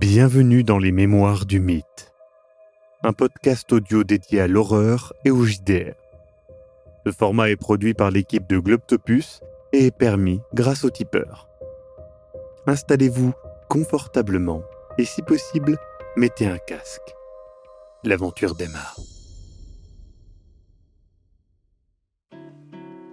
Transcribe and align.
Bienvenue 0.00 0.62
dans 0.62 0.78
les 0.78 0.92
Mémoires 0.92 1.44
du 1.44 1.58
Mythe, 1.58 2.12
un 3.02 3.12
podcast 3.12 3.72
audio 3.72 4.04
dédié 4.04 4.40
à 4.40 4.46
l'horreur 4.46 5.12
et 5.24 5.32
au 5.32 5.44
JDR. 5.44 5.94
Ce 7.04 7.10
format 7.10 7.50
est 7.50 7.56
produit 7.56 7.94
par 7.94 8.12
l'équipe 8.12 8.48
de 8.48 8.60
Globtopus 8.60 9.40
et 9.72 9.86
est 9.86 9.96
permis 9.96 10.40
grâce 10.54 10.84
au 10.84 10.90
tipeur. 10.90 11.48
Installez-vous 12.68 13.32
confortablement 13.68 14.62
et 14.98 15.04
si 15.04 15.20
possible, 15.22 15.76
mettez 16.16 16.46
un 16.46 16.58
casque. 16.58 17.16
L'aventure 18.04 18.54
démarre. 18.54 19.00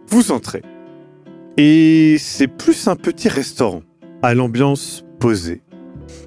Vous 0.09 0.31
entrez. 0.31 0.61
Et 1.57 2.17
c'est 2.19 2.47
plus 2.47 2.87
un 2.87 2.95
petit 2.95 3.29
restaurant, 3.29 3.81
à 4.21 4.35
l'ambiance 4.35 5.03
posée. 5.19 5.64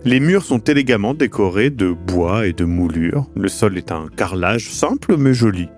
Les 0.05 0.21
murs 0.21 0.45
sont 0.45 0.59
élégamment 0.59 1.15
décorés 1.15 1.71
de 1.71 1.93
bois 1.93 2.47
et 2.47 2.53
de 2.53 2.65
moulures. 2.65 3.27
Le 3.37 3.49
sol 3.49 3.77
est 3.79 3.93
un 3.93 4.09
carrelage 4.17 4.71
simple 4.71 5.17
mais 5.17 5.35
joli. 5.35 5.69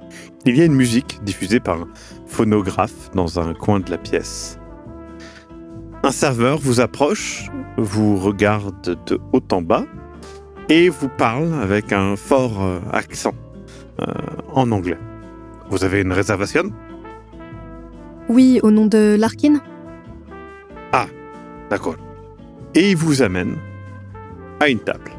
Il 0.47 0.57
y 0.57 0.63
a 0.63 0.65
une 0.65 0.75
musique 0.75 1.21
diffusée 1.25 1.61
par 1.61 1.83
un 1.83 1.89
phonographe 2.27 3.11
dans 3.15 3.39
un 3.41 3.55
coin 3.55 3.81
de 3.81 3.91
la 3.91 3.99
pièce. 3.99 4.59
Un 6.03 6.13
serveur 6.13 6.59
vous 6.59 6.81
approche, 6.81 7.47
vous 7.77 8.17
regarde 8.17 8.99
de 9.07 9.19
haut 9.33 9.43
en 9.53 9.63
bas 9.63 9.85
et 10.69 10.89
vous 10.89 11.09
parle 11.09 11.53
avec 11.61 11.93
un 11.93 12.17
fort 12.17 12.63
euh, 12.63 12.79
accent 12.93 13.35
euh, 14.01 14.07
en 14.53 14.71
anglais. 14.71 14.99
Vous 15.69 15.85
avez 15.85 16.01
une 16.01 16.13
réservation? 16.13 16.73
Oui, 18.29 18.61
au 18.63 18.71
nom 18.71 18.87
de 18.87 19.17
Larkin 19.19 19.61
D'accord. 21.71 21.95
Et 22.75 22.91
il 22.91 22.97
vous 22.97 23.23
amène 23.23 23.57
à 24.61 24.69
une 24.69 24.81
table 24.81 25.11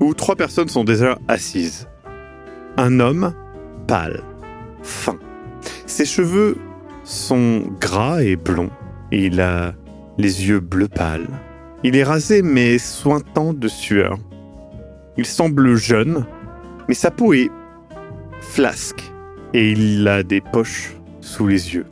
où 0.00 0.14
trois 0.14 0.36
personnes 0.36 0.68
sont 0.68 0.84
déjà 0.84 1.18
assises. 1.28 1.88
Un 2.76 3.00
homme 3.00 3.34
pâle, 3.86 4.22
fin. 4.82 5.18
Ses 5.86 6.04
cheveux 6.04 6.56
sont 7.04 7.62
gras 7.80 8.22
et 8.22 8.36
blonds 8.36 8.70
il 9.10 9.40
a 9.40 9.74
les 10.18 10.48
yeux 10.48 10.60
bleu 10.60 10.88
pâle. 10.88 11.28
Il 11.84 11.96
est 11.96 12.04
rasé 12.04 12.42
mais 12.42 12.78
sointant 12.78 13.52
de 13.52 13.68
sueur. 13.68 14.18
Il 15.16 15.26
semble 15.26 15.76
jeune, 15.76 16.26
mais 16.88 16.94
sa 16.94 17.10
peau 17.10 17.32
est 17.32 17.50
flasque 18.40 19.02
et 19.54 19.72
il 19.72 20.06
a 20.06 20.22
des 20.22 20.40
poches 20.40 20.96
sous 21.20 21.46
les 21.46 21.74
yeux. 21.74 21.86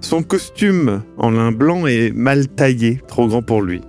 Son 0.00 0.22
costume 0.22 1.02
en 1.18 1.30
lin 1.30 1.52
blanc 1.52 1.86
est 1.86 2.12
mal 2.14 2.48
taillé, 2.48 3.02
trop 3.08 3.26
grand 3.26 3.42
pour 3.42 3.62
lui. 3.62 3.82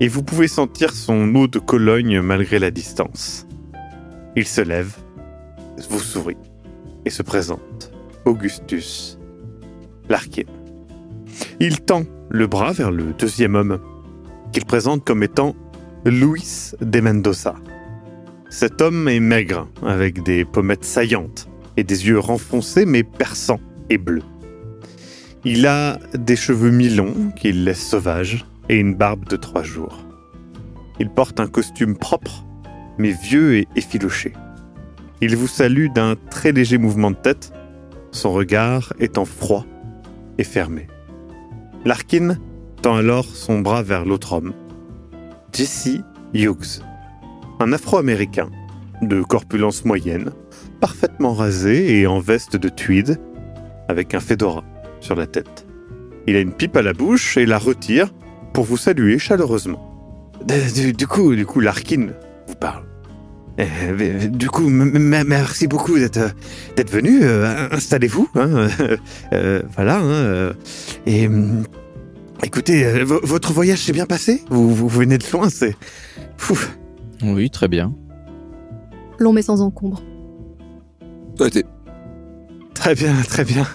Et 0.00 0.06
vous 0.06 0.22
pouvez 0.22 0.46
sentir 0.46 0.92
son 0.92 1.34
eau 1.34 1.48
de 1.48 1.58
Cologne 1.58 2.20
malgré 2.20 2.60
la 2.60 2.70
distance. 2.70 3.46
Il 4.36 4.46
se 4.46 4.60
lève, 4.60 4.96
vous 5.90 5.98
sourit 5.98 6.36
et 7.04 7.10
se 7.10 7.22
présente. 7.22 7.92
Augustus 8.24 9.18
Larkin. 10.08 10.44
Il 11.60 11.80
tend 11.80 12.04
le 12.28 12.46
bras 12.46 12.72
vers 12.72 12.90
le 12.90 13.12
deuxième 13.18 13.56
homme, 13.56 13.80
qu'il 14.52 14.64
présente 14.64 15.04
comme 15.04 15.22
étant 15.22 15.56
Luis 16.04 16.72
de 16.80 17.00
Mendoza. 17.00 17.56
Cet 18.50 18.80
homme 18.80 19.08
est 19.08 19.20
maigre, 19.20 19.68
avec 19.84 20.22
des 20.22 20.44
pommettes 20.44 20.84
saillantes 20.84 21.48
et 21.76 21.84
des 21.84 22.06
yeux 22.06 22.18
renfoncés 22.18 22.86
mais 22.86 23.02
perçants 23.02 23.60
et 23.90 23.98
bleus. 23.98 24.22
Il 25.44 25.66
a 25.66 25.98
des 26.14 26.36
cheveux 26.36 26.70
mi-longs 26.70 27.32
qu'il 27.36 27.64
laisse 27.64 27.84
sauvages 27.84 28.46
et 28.68 28.76
une 28.76 28.94
barbe 28.94 29.28
de 29.28 29.36
trois 29.36 29.62
jours. 29.62 29.98
Il 31.00 31.10
porte 31.10 31.40
un 31.40 31.46
costume 31.46 31.96
propre, 31.96 32.44
mais 32.98 33.10
vieux 33.10 33.56
et 33.56 33.68
effiloché. 33.76 34.32
Il 35.20 35.36
vous 35.36 35.46
salue 35.46 35.88
d'un 35.94 36.16
très 36.30 36.52
léger 36.52 36.78
mouvement 36.78 37.10
de 37.10 37.16
tête, 37.16 37.52
son 38.10 38.32
regard 38.32 38.92
étant 38.98 39.24
froid 39.24 39.64
et 40.38 40.44
fermé. 40.44 40.86
Larkin 41.84 42.36
tend 42.82 42.96
alors 42.96 43.24
son 43.24 43.60
bras 43.60 43.82
vers 43.82 44.04
l'autre 44.04 44.32
homme, 44.32 44.52
Jesse 45.52 46.00
Hughes, 46.34 46.82
un 47.60 47.72
Afro-Américain 47.72 48.48
de 49.02 49.22
corpulence 49.22 49.84
moyenne, 49.84 50.30
parfaitement 50.80 51.34
rasé 51.34 51.98
et 51.98 52.06
en 52.06 52.20
veste 52.20 52.56
de 52.56 52.68
tweed, 52.68 53.18
avec 53.88 54.14
un 54.14 54.20
fedora 54.20 54.64
sur 55.00 55.14
la 55.14 55.26
tête. 55.26 55.66
Il 56.26 56.36
a 56.36 56.40
une 56.40 56.52
pipe 56.52 56.76
à 56.76 56.82
la 56.82 56.92
bouche 56.92 57.36
et 57.36 57.46
la 57.46 57.58
retire 57.58 58.12
pour 58.52 58.64
vous 58.64 58.76
saluer 58.76 59.18
chaleureusement. 59.18 59.84
Du, 60.74 60.92
du 60.92 61.06
coup, 61.06 61.34
du 61.34 61.44
coup, 61.46 61.60
Larkin 61.60 62.08
vous 62.46 62.54
parle. 62.54 62.84
Euh, 63.60 64.28
du 64.28 64.48
coup, 64.48 64.68
merci 64.68 65.66
beaucoup 65.66 65.98
d'être 65.98 66.32
d'être 66.76 66.90
venu. 66.92 67.20
Euh, 67.24 67.68
Installez-vous. 67.72 68.28
hein, 68.36 68.68
euh, 69.32 69.62
voilà. 69.74 69.98
hein, 69.98 70.04
euh, 70.04 70.52
et 71.06 71.26
hum, 71.26 71.64
écoutez, 72.44 72.86
euh, 72.86 73.04
vo- 73.04 73.20
votre 73.24 73.52
voyage 73.52 73.80
s'est 73.80 73.92
bien 73.92 74.06
passé? 74.06 74.44
Vous, 74.48 74.72
vous 74.72 74.86
venez 74.88 75.18
de 75.18 75.24
loin, 75.32 75.50
c'est. 75.50 75.74
Fou. 76.36 76.56
Oui, 77.22 77.50
très 77.50 77.66
bien. 77.66 77.92
Long 79.18 79.32
mais 79.32 79.42
sans 79.42 79.60
encombre. 79.60 80.02
Ça 81.36 81.44
a 81.44 81.48
été. 81.48 81.64
Très 82.74 82.94
bien, 82.94 83.12
très 83.28 83.44
bien. 83.44 83.66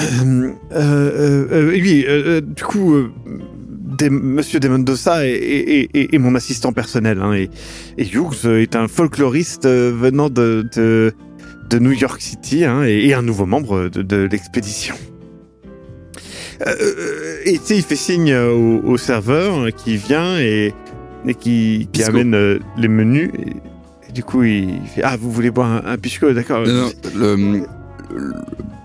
Euh, 0.00 0.50
euh, 0.72 1.46
euh, 1.52 1.70
oui, 1.72 2.06
du 2.56 2.62
coup, 2.64 2.94
des- 3.98 4.10
Monsieur 4.10 4.60
De 4.60 4.68
Mendoza 4.68 5.26
est, 5.26 5.30
est- 5.32 5.88
est- 5.94 6.14
est 6.14 6.18
mon 6.18 6.34
assistant 6.34 6.72
personnel. 6.72 7.20
hein, 7.22 7.32
et, 7.34 7.50
et 7.98 8.06
Hughes 8.06 8.46
est 8.46 8.76
un 8.76 8.88
folkloriste 8.88 9.66
venant 9.66 10.30
de, 10.30 10.66
de, 10.74 11.12
de 11.68 11.78
New 11.78 11.92
York 11.92 12.20
City 12.20 12.64
hein, 12.64 12.82
et, 12.84 13.06
et 13.08 13.14
un 13.14 13.22
nouveau 13.22 13.46
membre 13.46 13.88
de, 13.88 14.02
de 14.02 14.28
l'expédition. 14.30 14.94
Euh, 16.66 17.36
et 17.44 17.52
tu 17.58 17.64
sais, 17.64 17.76
il 17.76 17.82
fait 17.82 17.96
signe 17.96 18.34
au, 18.34 18.80
au 18.84 18.96
serveur 18.98 19.68
qui 19.74 19.96
vient 19.96 20.38
et, 20.38 20.74
et 21.26 21.34
qui, 21.34 21.88
amène 22.06 22.34
euh, 22.34 22.58
les 22.76 22.88
menus. 22.88 23.30
Et, 23.38 24.08
et 24.08 24.12
du 24.12 24.22
coup, 24.22 24.42
il 24.42 24.78
fait 24.94 25.02
Ah, 25.02 25.16
vous 25.18 25.30
voulez 25.32 25.50
boire 25.50 25.84
un, 25.86 25.92
un 25.92 25.96
pisco 25.96 26.30
D'accord. 26.32 26.66
Non, 26.66 26.72
non, 26.74 26.90
le, 27.16 27.36
le, 28.14 28.32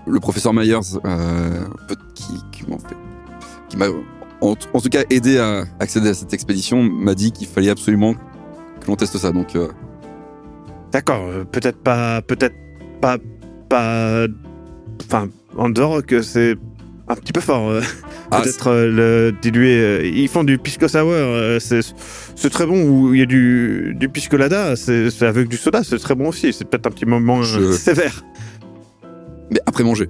le 0.06 0.20
professeur 0.20 0.52
Myers, 0.54 0.78
euh, 1.04 1.64
qui, 2.14 3.76
m'a, 3.76 3.86
en, 4.40 4.54
en 4.72 4.80
tout 4.80 4.88
cas, 4.88 5.02
aidé 5.10 5.38
à 5.38 5.64
accéder 5.80 6.10
à 6.10 6.14
cette 6.14 6.32
expédition, 6.34 6.82
m'a 6.82 7.14
dit 7.14 7.32
qu'il 7.32 7.46
fallait 7.46 7.70
absolument 7.70 8.14
que 8.14 8.86
l'on 8.88 8.96
teste 8.96 9.16
ça. 9.18 9.32
Donc, 9.32 9.56
euh, 9.56 9.68
D'accord, 10.92 11.26
euh, 11.28 11.44
peut-être 11.44 11.78
pas, 11.82 12.22
peut-être 12.22 12.54
pas, 13.00 13.18
pas, 13.68 14.26
enfin, 15.04 15.28
en 15.56 15.68
dehors 15.68 16.04
que 16.04 16.22
c'est 16.22 16.54
un 17.08 17.14
petit 17.16 17.32
peu 17.32 17.40
fort. 17.40 17.68
euh, 17.70 17.80
ah, 18.30 18.40
peut-être 18.40 18.68
euh, 18.68 18.90
le 19.30 19.32
diluer. 19.42 19.78
euh, 19.78 20.06
ils 20.06 20.28
font 20.28 20.44
du 20.44 20.58
pisco 20.58 20.88
sour, 20.88 21.12
c'est, 21.60 22.50
très 22.50 22.66
bon. 22.66 22.82
Ou 22.88 23.14
il 23.14 23.20
y 23.20 23.22
a 23.22 23.26
du, 23.26 23.94
du 23.98 24.08
piscolada, 24.08 24.76
c'est, 24.76 25.10
avec 25.22 25.48
du 25.48 25.56
soda, 25.56 25.82
c'est 25.84 25.98
très 25.98 26.14
bon 26.14 26.28
aussi. 26.28 26.52
C'est 26.52 26.64
peut-être 26.64 26.86
un 26.86 26.90
petit 26.90 27.06
moment 27.06 27.42
Je- 27.42 27.72
sévère. 27.72 28.22
Mais 29.50 29.60
après 29.66 29.84
manger. 29.84 30.08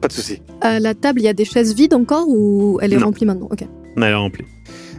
Pas 0.00 0.08
de 0.08 0.12
souci. 0.12 0.42
À 0.60 0.78
la 0.78 0.94
table, 0.94 1.20
il 1.20 1.24
y 1.24 1.28
a 1.28 1.32
des 1.32 1.44
chaises 1.44 1.74
vides 1.74 1.94
encore 1.94 2.26
ou 2.28 2.78
elle 2.82 2.92
est 2.92 2.96
Non. 2.96 3.06
remplie 3.06 3.26
maintenant 3.26 3.48
Ok. 3.50 3.64
On 3.96 4.02
a 4.02 4.16
rempli. 4.16 4.44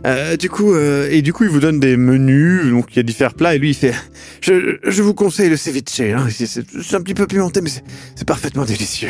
Euh, 0.05 0.37
du 0.37 0.49
coup, 0.49 0.73
euh, 0.73 1.07
et 1.11 1.21
du 1.23 1.33
coup, 1.33 1.43
il 1.43 1.49
vous 1.49 1.59
donne 1.59 1.79
des 1.79 1.97
menus, 1.97 2.69
donc 2.69 2.85
il 2.91 2.97
y 2.97 2.99
a 2.99 3.03
différents 3.03 3.31
plats, 3.31 3.55
et 3.55 3.57
lui, 3.59 3.69
il 3.71 3.73
fait 3.73 3.93
Je, 4.41 4.77
je 4.83 5.01
vous 5.01 5.13
conseille 5.15 5.49
le 5.49 5.57
ceviche, 5.57 5.99
hein, 6.01 6.27
c'est, 6.29 6.95
un 6.95 7.01
petit 7.01 7.15
peu 7.15 7.25
pimenté, 7.25 7.61
mais 7.61 7.69
c'est, 7.69 7.83
c'est 8.15 8.27
parfaitement 8.27 8.63
délicieux. 8.63 9.09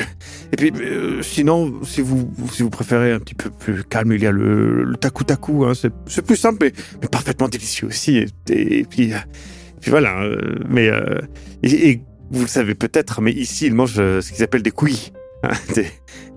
Et 0.53 0.55
puis, 0.55 0.71
euh, 0.81 1.21
sinon, 1.21 1.73
si 1.83 2.01
vous, 2.01 2.31
si 2.53 2.63
vous 2.63 2.69
préférez 2.69 3.12
un 3.12 3.19
petit 3.19 3.35
peu 3.35 3.50
plus 3.50 3.83
calme, 3.83 4.13
il 4.13 4.21
y 4.24 4.27
a 4.27 4.31
le, 4.31 4.83
le 4.85 4.95
taku 4.95 5.25
taku, 5.25 5.65
hein, 5.65 5.74
c'est, 5.75 5.91
c'est 6.07 6.25
plus 6.25 6.38
simple, 6.38 6.57
mais, 6.62 6.71
mais 7.01 7.07
parfaitement 7.09 7.50
délicieux 7.50 7.88
aussi. 7.88 8.18
Et, 8.50 8.79
et 8.79 8.83
puis, 8.85 9.13
euh, 9.13 9.18
et 9.18 9.79
puis 9.81 9.91
voilà, 9.91 10.21
euh, 10.24 10.56
mais, 10.69 10.88
euh, 10.88 11.19
et, 11.63 11.89
et 11.89 12.01
vous 12.31 12.41
le 12.41 12.47
savez 12.47 12.75
peut-être, 12.75 13.21
mais 13.21 13.31
ici, 13.31 13.68
ils 13.68 13.74
mangent 13.74 14.00
euh, 14.00 14.21
ce 14.21 14.31
qu'ils 14.31 14.44
appellent 14.44 14.63
des 14.63 14.71
couilles. 14.71 15.12
hein, 15.44 15.51
des, 15.75 15.88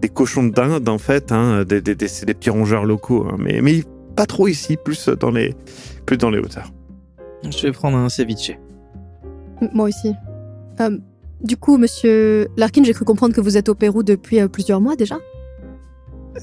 des 0.00 0.08
cochons 0.08 0.44
d'Inde, 0.44 0.88
en 0.88 0.98
fait, 0.98 1.32
hein, 1.32 1.64
des, 1.64 1.80
des, 1.80 1.94
des- 1.94 2.08
c'est 2.08 2.26
des 2.26 2.34
petits 2.34 2.50
rongeurs 2.50 2.84
locaux, 2.84 3.26
hein, 3.30 3.36
mais, 3.38 3.60
mais 3.62 3.82
pas 4.14 4.26
trop 4.26 4.46
ici, 4.48 4.76
plus 4.76 5.08
dans 5.08 5.30
les, 5.30 5.54
plus 6.06 6.16
dans 6.18 6.30
les 6.30 6.38
hauteurs. 6.38 6.70
Je 7.42 7.62
vais 7.66 7.72
prendre 7.72 7.96
un 7.96 8.08
ceviche. 8.10 8.52
Moi 9.72 9.88
aussi. 9.88 10.12
Euh, 10.80 10.98
du 11.42 11.56
coup, 11.56 11.78
monsieur 11.78 12.48
Larkin, 12.58 12.84
j'ai 12.84 12.92
cru 12.92 13.04
comprendre 13.06 13.34
que 13.34 13.40
vous 13.40 13.56
êtes 13.56 13.68
au 13.70 13.74
Pérou 13.74 14.02
depuis 14.02 14.40
euh, 14.40 14.48
plusieurs 14.48 14.80
mois 14.82 14.96
déjà? 14.96 15.16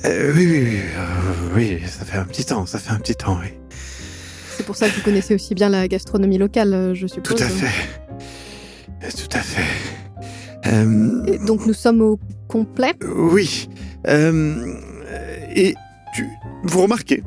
Euh, 0.06 0.34
oui, 0.36 0.48
oui, 0.50 0.64
oui, 0.64 0.80
euh, 0.98 1.56
oui, 1.56 1.80
ça 1.88 2.04
fait 2.06 2.18
un 2.18 2.26
petit 2.26 2.46
temps, 2.46 2.66
ça 2.66 2.80
fait 2.80 2.92
un 2.92 3.00
petit 3.00 3.16
temps, 3.16 3.38
oui. 3.42 3.50
C'est 4.58 4.66
pour 4.66 4.76
ça 4.76 4.90
que 4.90 4.96
vous 4.96 5.02
connaissez 5.02 5.36
aussi 5.36 5.54
bien 5.54 5.70
la 5.70 5.88
gastronomie 5.88 6.40
locale, 6.40 6.94
je 6.96 7.06
suppose. 7.06 7.36
Tout 7.38 7.44
à 7.44 7.48
fait. 7.48 8.00
Euh, 9.04 9.10
Tout 9.16 9.38
à 9.38 9.42
fait. 9.42 9.64
Euh, 10.68 11.24
Et 11.28 11.38
donc 11.40 11.66
nous 11.66 11.74
sommes 11.74 12.02
au 12.02 12.20
complet. 12.48 12.94
oui. 13.06 13.70
Euh, 14.08 14.74
et 15.56 15.76
tu, 16.14 16.26
vous 16.64 16.82
remarquez 16.84 17.24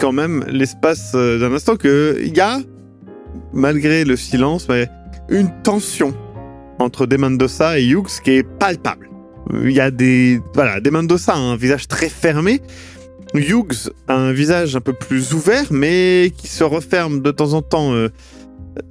quand 0.00 0.12
même 0.12 0.44
l'espace 0.48 1.12
d'un 1.12 1.52
instant 1.52 1.76
que 1.76 2.18
il 2.24 2.34
y 2.36 2.40
a, 2.40 2.58
malgré 3.52 4.04
le 4.04 4.16
silence, 4.16 4.68
mais 4.68 4.88
une 5.28 5.50
tension 5.62 6.14
entre 6.78 7.06
Demendosa 7.06 7.78
et 7.78 7.86
Hughes 7.86 8.20
qui 8.24 8.30
est 8.32 8.42
palpable. 8.42 9.10
Il 9.62 9.72
y 9.72 9.80
a 9.80 9.90
des 9.90 10.40
voilà, 10.54 10.80
a 10.80 11.34
un 11.36 11.56
visage 11.56 11.86
très 11.88 12.08
fermé. 12.08 12.60
Hughes 13.34 13.90
a 14.08 14.14
un 14.14 14.32
visage 14.32 14.74
un 14.74 14.80
peu 14.80 14.94
plus 14.94 15.34
ouvert, 15.34 15.66
mais 15.70 16.32
qui 16.36 16.48
se 16.48 16.64
referme 16.64 17.20
de 17.20 17.30
temps 17.30 17.52
en 17.52 17.62
temps. 17.62 17.92
euh, 17.92 18.08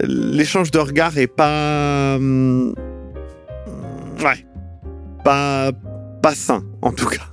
L'échange 0.04 0.72
de 0.72 0.80
regards 0.80 1.18
est 1.18 1.28
pas, 1.28 2.16
hum, 2.18 2.74
ouais, 4.24 4.46
pas 5.24 5.72
pas 6.22 6.34
sain 6.36 6.64
en 6.82 6.92
tout 6.92 7.08
cas, 7.08 7.28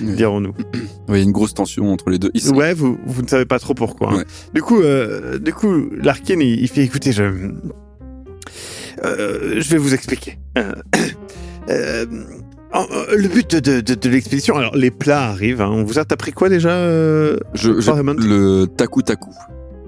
Oui. 0.00 0.14
dirons-nous. 0.14 0.54
Il 1.08 1.14
y 1.14 1.18
a 1.18 1.22
une 1.22 1.32
grosse 1.32 1.54
tension 1.54 1.90
entre 1.92 2.10
les 2.10 2.18
deux. 2.18 2.30
Sont- 2.36 2.54
Ouais, 2.54 2.74
vous, 2.74 2.98
vous 3.06 3.22
ne 3.22 3.28
savez 3.28 3.44
pas 3.46 3.58
trop 3.58 3.74
pourquoi. 3.74 4.12
hein. 4.12 4.16
Ouais. 4.18 4.24
Du 4.54 4.62
coup, 4.62 4.80
euh, 4.80 5.38
du 5.38 5.52
coup, 5.52 5.88
Larkin, 6.00 6.40
il, 6.40 6.60
il 6.60 6.68
fait 6.68 6.82
écoutez, 6.82 7.12
je, 7.12 7.22
euh, 9.04 9.60
je 9.60 9.70
vais 9.70 9.78
vous 9.78 9.94
expliquer. 9.94 10.38
Euh, 10.58 10.74
euh, 11.70 12.06
le 13.16 13.28
but 13.28 13.56
de, 13.56 13.80
de, 13.80 13.94
de 13.94 14.08
l'expédition, 14.10 14.56
alors 14.56 14.76
les 14.76 14.90
plats 14.90 15.28
arrivent. 15.30 15.60
hein. 15.62 15.70
On 15.70 15.84
vous 15.84 15.98
a 15.98 16.04
t'as 16.04 16.16
pris 16.16 16.32
quoi 16.32 16.48
déjà 16.48 16.70
Je, 17.54 17.70
le 17.70 18.66
taku 18.66 19.02
taku. 19.02 19.30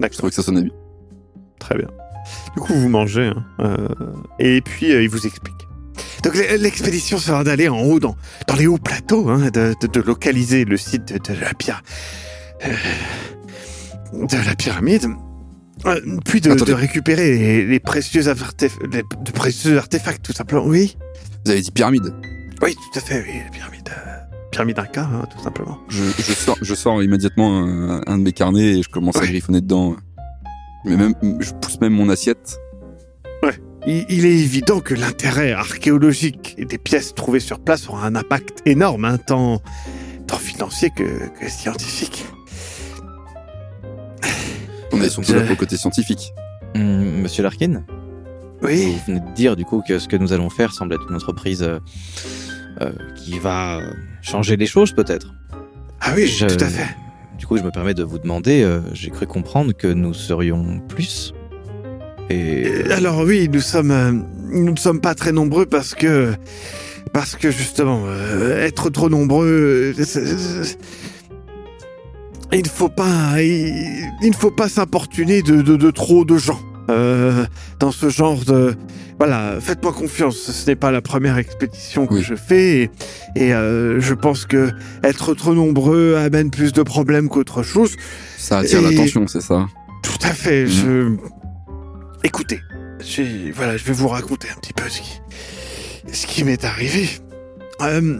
Je 0.01 0.07
trouvais 0.17 0.29
que 0.29 0.35
ça 0.35 0.43
sonnait 0.43 0.61
bien. 0.63 0.71
très 1.59 1.77
bien. 1.77 1.87
Du 2.55 2.61
coup, 2.61 2.73
vous 2.73 2.89
mangez, 2.89 3.27
hein, 3.27 3.43
euh, 3.59 3.87
et 4.39 4.61
puis 4.61 4.91
euh, 4.91 5.01
il 5.03 5.09
vous 5.09 5.25
explique. 5.27 5.55
Donc 6.23 6.35
l'expédition 6.35 7.17
sera 7.17 7.43
d'aller 7.43 7.67
en 7.69 7.79
haut, 7.81 7.99
dans, 7.99 8.15
dans 8.47 8.55
les 8.55 8.67
hauts 8.67 8.77
plateaux, 8.77 9.29
hein, 9.29 9.49
de, 9.53 9.73
de, 9.81 9.87
de 9.87 10.01
localiser 10.01 10.65
le 10.65 10.77
site 10.77 11.13
de, 11.13 11.17
de 11.33 11.39
la 11.39 11.53
pierre, 11.53 11.81
euh, 12.65 12.73
de 14.13 14.35
la 14.45 14.55
pyramide, 14.55 15.05
puis 16.25 16.41
de, 16.41 16.73
récupérer 16.73 17.37
les, 17.37 17.65
les 17.65 17.79
précieux 17.79 18.21
les- 18.91 19.03
de 19.03 19.31
précieux 19.31 19.77
artefacts, 19.77 20.23
tout 20.25 20.33
simplement. 20.33 20.65
Oui, 20.65 20.97
Vous 21.45 21.51
avez 21.51 21.61
dit 21.61 21.71
pyramide. 21.71 22.13
oui, 22.61 22.75
tout 22.91 22.99
à 22.99 23.01
fait, 23.01 23.23
oui, 23.25 23.39
pyramide, 23.53 23.89
pyramide 24.51 24.79
Inca, 24.79 25.03
hein, 25.03 25.25
tout 25.35 25.41
simplement. 25.43 25.77
Je, 25.89 26.03
je 26.17 26.33
sors, 26.33 26.57
je 26.61 26.75
sors 26.75 27.01
immédiatement 27.01 27.59
un, 27.63 28.01
un 28.07 28.17
de 28.17 28.23
mes 28.23 28.33
carnets 28.33 28.79
et 28.79 28.83
je 28.83 28.89
commence 28.89 29.15
à 29.17 29.25
griffonner 29.25 29.61
dedans. 29.61 29.95
Mais 30.85 30.95
même, 30.97 31.13
je 31.39 31.51
pousse 31.53 31.79
même 31.81 31.93
mon 31.93 32.09
assiette. 32.09 32.57
Il, 33.87 34.05
il 34.09 34.25
est 34.25 34.37
évident 34.37 34.81
que 34.81 34.93
l'intérêt 34.93 35.53
archéologique 35.53 36.57
des 36.59 36.77
pièces 36.77 37.15
trouvées 37.15 37.39
sur 37.39 37.59
place 37.59 37.87
aura 37.87 38.05
un 38.05 38.15
impact 38.17 38.61
énorme, 38.65 39.05
hein, 39.05 39.17
tant, 39.17 39.61
tant 40.27 40.37
financier 40.37 40.89
que, 40.93 41.29
que 41.39 41.49
scientifique. 41.49 42.25
On 44.91 45.01
est 45.01 45.09
surtout 45.09 45.29
Je- 45.31 45.35
là 45.37 45.41
pour 45.43 45.51
le 45.51 45.55
côté 45.55 45.77
scientifique. 45.77 46.33
Hum, 46.75 47.21
Monsieur 47.21 47.41
Larkin, 47.43 47.83
Oui, 48.61 48.91
vous 49.07 49.13
venez 49.13 49.19
de 49.21 49.33
dire 49.33 49.55
du 49.55 49.63
coup 49.63 49.81
que 49.87 49.97
ce 49.97 50.07
que 50.09 50.17
nous 50.17 50.33
allons 50.33 50.49
faire 50.49 50.73
semble 50.73 50.93
être 50.93 51.05
une 51.09 51.15
entreprise 51.15 51.63
euh, 51.63 51.79
euh, 52.81 52.91
qui 53.15 53.39
va 53.39 53.79
changer 54.21 54.57
les 54.57 54.65
choses 54.67 54.91
peut-être. 54.91 55.33
ah 56.01 56.11
oui, 56.15 56.27
Je- 56.27 56.45
tout 56.47 56.63
à 56.63 56.67
fait. 56.67 56.95
Du 57.39 57.47
coup, 57.47 57.57
je 57.57 57.63
me 57.63 57.71
permets 57.71 57.93
de 57.93 58.03
vous 58.03 58.19
demander, 58.19 58.61
euh, 58.63 58.81
j'ai 58.91 59.09
cru 59.09 59.25
comprendre 59.25 59.71
que 59.73 59.87
nous 59.87 60.13
serions 60.13 60.81
plus. 60.89 61.33
Et 62.29 62.67
Euh, 62.67 62.91
Alors 62.91 63.21
oui, 63.21 63.49
euh, 63.49 64.11
nous 64.51 64.71
ne 64.71 64.77
sommes 64.77 64.99
pas 64.99 65.15
très 65.15 65.31
nombreux 65.31 65.65
parce 65.65 65.95
que, 65.95 66.33
parce 67.13 67.37
que 67.37 67.49
justement, 67.49 68.03
être 68.59 68.89
trop 68.89 69.09
nombreux, 69.09 69.93
il 72.51 72.61
ne 72.61 72.67
faut 72.67 72.89
pas, 72.89 73.41
il, 73.41 74.05
il 74.21 74.29
ne 74.29 74.35
faut 74.35 74.51
pas 74.51 74.67
s'importuner 74.67 75.41
de 75.41 75.91
trop 75.91 76.25
de 76.25 76.37
gens 76.37 76.59
euh, 76.89 77.45
dans 77.79 77.91
ce 77.91 78.09
genre 78.09 78.43
de. 78.45 78.75
Voilà, 79.17 79.57
faites-moi 79.59 79.91
confiance. 79.93 80.37
Ce 80.37 80.65
n'est 80.67 80.75
pas 80.77 80.91
la 80.91 81.01
première 81.01 81.37
expédition 81.37 82.07
que 82.07 82.15
Oui. 82.15 82.21
je 82.23 82.35
fais 82.35 82.83
et, 82.83 82.89
et, 83.35 83.53
euh, 83.53 83.99
je 83.99 84.13
pense 84.13 84.45
que 84.45 84.71
être 85.03 85.33
trop 85.33 85.53
nombreux 85.53 86.15
amène 86.15 86.49
plus 86.51 86.71
de 86.73 86.81
problèmes 86.83 87.27
qu'autre 87.29 87.61
chose. 87.63 87.95
Ça 88.37 88.59
attire 88.59 88.79
Et- 88.79 88.95
l'attention, 88.95 89.27
c'est 89.27 89.41
ça. 89.41 89.67
Tout 90.03 90.17
à 90.27 90.33
fait. 90.33 90.63
Mhm. 90.63 90.69
Je... 90.69 91.15
Écoutez, 92.23 92.59
j'ai- 93.01 93.51
voilà, 93.51 93.77
je 93.77 93.83
vais 93.83 93.93
vous 93.93 94.07
raconter 94.07 94.47
un 94.55 94.59
petit 94.59 94.73
peu 94.73 94.87
ce 94.89 95.01
qui, 95.01 95.21
ce 96.13 96.25
qui 96.27 96.43
m'est 96.43 96.63
arrivé. 96.63 97.09
Euh, 97.81 98.19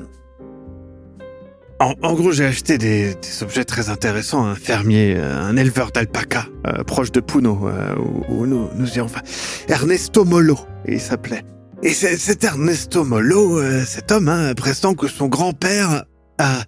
En, 1.80 2.14
gros, 2.14 2.34
j'ai 2.34 2.44
acheté 2.44 2.78
des, 2.78 3.16
objets 3.42 3.64
très 3.64 3.88
intéressants 3.90 4.46
un 4.46 4.56
fermier, 4.56 5.16
euh, 5.16 5.42
un 5.42 5.56
éleveur 5.56 5.92
d'alpaca, 5.92 6.46
euh, 6.68 6.84
proche 6.84 7.10
de 7.14 7.22
Puno, 7.22 7.70
euh, 7.70 7.96
où, 8.28 8.46
nous, 8.46 8.68
nous 8.76 8.98
y 8.98 9.00
enfin, 9.00 9.22
Ernesto 9.70 10.26
Molo, 10.26 10.60
il 10.86 11.00
s'appelait. 11.00 11.44
Et 11.82 11.94
cet 11.94 12.44
Ernesto 12.44 13.06
Molo, 13.06 13.62
cet 13.86 14.12
homme, 14.12 14.28
hein, 14.28 14.54
que 14.98 15.08
son 15.08 15.28
grand-père 15.28 16.04
a, 16.38 16.64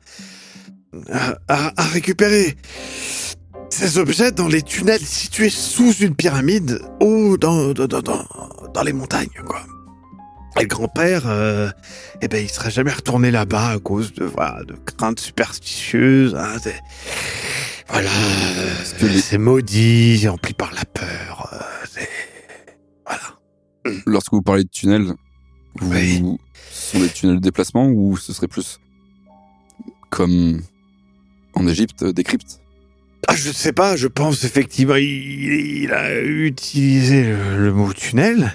a, 1.50 1.84
récupéré 1.92 2.56
ces 3.70 3.98
objets 3.98 4.32
dans 4.32 4.48
les 4.48 4.62
tunnels 4.62 5.02
situés 5.02 5.50
sous 5.50 5.92
une 5.96 6.16
pyramide 6.16 6.82
ou 7.02 7.38
dans, 7.38 7.74
dans, 7.74 7.88
dans, 7.88 8.02
dans, 8.02 8.26
dans 8.74 8.84
les 8.84 8.94
montagnes, 8.94 9.28
quoi. 9.46 9.66
Et 10.60 10.64
le 10.64 10.68
grand-père, 10.68 11.24
euh, 11.28 11.70
eh 12.22 12.28
ben, 12.28 12.44
il 12.44 12.50
serait 12.50 12.72
jamais 12.72 12.92
retourné 12.92 13.32
là-bas 13.32 13.70
à 13.72 13.80
cause 13.80 14.14
de, 14.14 14.26
voilà, 14.26 14.64
de 14.66 14.74
craintes 14.74 15.20
superstitieuses. 15.20 16.36
Hein, 16.36 16.58
c'est- 16.62 16.80
voilà, 17.90 18.10
c'est 19.22 19.38
maudit, 19.38 20.28
rempli 20.28 20.54
par 20.54 20.74
la 20.74 20.84
peur. 20.86 21.50
euh, 21.54 22.02
voilà. 23.06 24.02
Lorsque 24.06 24.32
vous 24.34 24.42
parlez 24.42 24.64
de 24.64 24.70
tunnels, 24.70 25.14
vous, 25.80 25.92
Oui. 25.92 26.24
ce 26.72 26.92
sont 26.92 27.00
des 27.00 27.10
tunnels 27.10 27.38
de 27.38 27.42
déplacement 27.42 27.88
ou 27.88 28.18
ce 28.18 28.32
serait 28.34 28.48
plus 28.48 28.80
comme 30.10 30.62
en 31.54 31.68
Égypte, 31.68 32.04
des 32.04 32.24
cryptes? 32.24 32.60
Ah, 33.28 33.36
je 33.36 33.52
sais 33.52 33.72
pas, 33.74 33.96
je 33.96 34.08
pense 34.08 34.44
effectivement, 34.44 34.96
il, 34.96 35.06
il 35.84 35.94
a 35.94 36.20
utilisé 36.22 37.24
le, 37.24 37.58
le 37.64 37.74
mot 37.74 37.92
tunnel. 37.94 38.54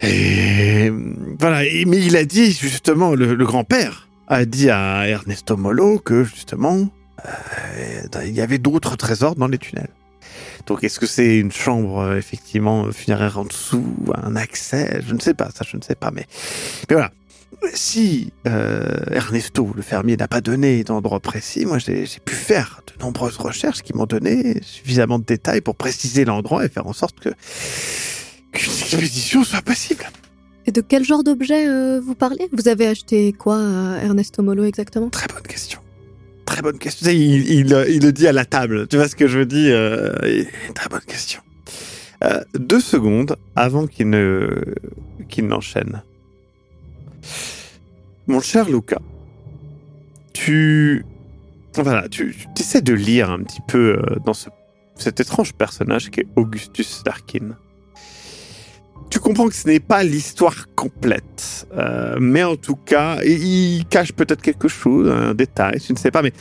Et 0.00 0.90
voilà, 1.38 1.62
mais 1.86 1.98
il 1.98 2.16
a 2.16 2.24
dit 2.24 2.52
justement, 2.52 3.14
le, 3.14 3.34
grand-père 3.44 4.08
a 4.28 4.44
dit 4.44 4.70
à 4.70 5.08
Ernesto 5.08 5.56
Molo 5.56 5.98
que 5.98 6.24
justement, 6.24 6.88
euh, 7.26 8.22
il 8.24 8.34
y 8.34 8.40
avait 8.40 8.58
d'autres 8.58 8.96
trésors 8.96 9.34
dans 9.34 9.48
les 9.48 9.58
tunnels. 9.58 9.90
Donc 10.66 10.84
est-ce 10.84 11.00
que 11.00 11.06
c'est 11.06 11.38
une 11.38 11.50
chambre 11.50 11.98
euh, 11.98 12.16
effectivement 12.16 12.92
funéraire 12.92 13.38
en 13.38 13.44
dessous, 13.44 13.96
un 14.22 14.36
accès? 14.36 15.00
Je 15.06 15.14
ne 15.14 15.20
sais 15.20 15.34
pas, 15.34 15.50
ça 15.50 15.64
je 15.68 15.76
ne 15.76 15.82
sais 15.82 15.94
pas, 15.94 16.10
mais, 16.10 16.26
voilà. 16.90 17.10
Si 17.74 18.32
euh, 18.46 19.00
Ernesto, 19.10 19.72
le 19.74 19.82
fermier, 19.82 20.16
n'a 20.16 20.28
pas 20.28 20.40
donné 20.40 20.84
d'endroit 20.84 21.18
précis, 21.18 21.64
moi 21.66 21.78
j'ai 21.78 22.06
pu 22.24 22.34
faire 22.34 22.82
de 22.86 23.02
nombreuses 23.02 23.38
recherches 23.38 23.82
qui 23.82 23.94
m'ont 23.94 24.06
donné 24.06 24.60
suffisamment 24.62 25.18
de 25.18 25.24
détails 25.24 25.60
pour 25.60 25.74
préciser 25.74 26.24
l'endroit 26.24 26.64
et 26.64 26.68
faire 26.68 26.86
en 26.86 26.92
sorte 26.92 27.18
que 27.18 27.30
qu'une 28.58 28.72
expédition 28.72 29.44
soit 29.44 29.62
possible. 29.62 30.04
Et 30.66 30.72
de 30.72 30.80
quel 30.80 31.04
genre 31.04 31.24
d'objet 31.24 31.66
euh, 31.66 32.00
vous 32.00 32.14
parlez? 32.14 32.48
Vous 32.52 32.68
avez 32.68 32.86
acheté 32.86 33.32
quoi 33.32 33.56
à 33.58 34.02
Ernesto 34.04 34.42
Molo 34.42 34.64
exactement? 34.64 35.08
Très 35.08 35.26
bonne 35.28 35.42
question. 35.42 35.80
Très 36.44 36.62
bonne 36.62 36.78
question. 36.78 37.06
Sais, 37.06 37.16
Il, 37.16 37.50
il, 37.50 37.86
il 37.88 38.02
le 38.02 38.12
dit 38.12 38.26
à 38.26 38.32
la 38.32 38.44
table. 38.44 38.86
Tu 38.88 38.96
vois 38.96 39.08
ce 39.08 39.16
que 39.16 39.26
je 39.26 39.38
veux 39.38 39.46
dire 39.46 39.74
euh, 39.74 40.44
Très 40.74 40.88
bonne 40.88 41.00
question. 41.06 41.40
Euh, 42.24 42.42
deux 42.54 42.80
secondes 42.80 43.36
avant 43.54 43.86
qu'il 43.86 44.10
ne 44.10 44.74
qu'il 45.28 45.46
n'enchaîne. 45.46 46.02
Mon 48.26 48.40
cher 48.40 48.68
Luca, 48.68 48.98
tu 50.32 51.04
voilà, 51.76 52.08
tu, 52.08 52.34
tu 52.54 52.62
essaies 52.62 52.82
de 52.82 52.92
lire 52.92 53.30
un 53.30 53.42
petit 53.42 53.60
peu 53.66 53.98
euh, 53.98 54.16
dans 54.24 54.34
ce, 54.34 54.48
cet 54.96 55.20
étrange 55.20 55.54
personnage 55.54 56.10
qui 56.10 56.20
est 56.20 56.26
Augustus 56.36 57.02
Darkin. 57.04 57.56
Tu 59.10 59.20
comprends 59.20 59.48
que 59.48 59.54
ce 59.54 59.66
n'est 59.66 59.80
pas 59.80 60.04
l'histoire 60.04 60.66
complète, 60.74 61.66
euh, 61.72 62.16
mais 62.20 62.44
en 62.44 62.56
tout 62.56 62.76
cas, 62.76 63.22
il, 63.24 63.86
cache 63.88 64.12
peut-être 64.12 64.42
quelque 64.42 64.68
chose, 64.68 65.10
un 65.10 65.34
détail, 65.34 65.80
tu 65.80 65.94
ne 65.94 65.98
sais 65.98 66.10
pas, 66.10 66.20
mais 66.20 66.32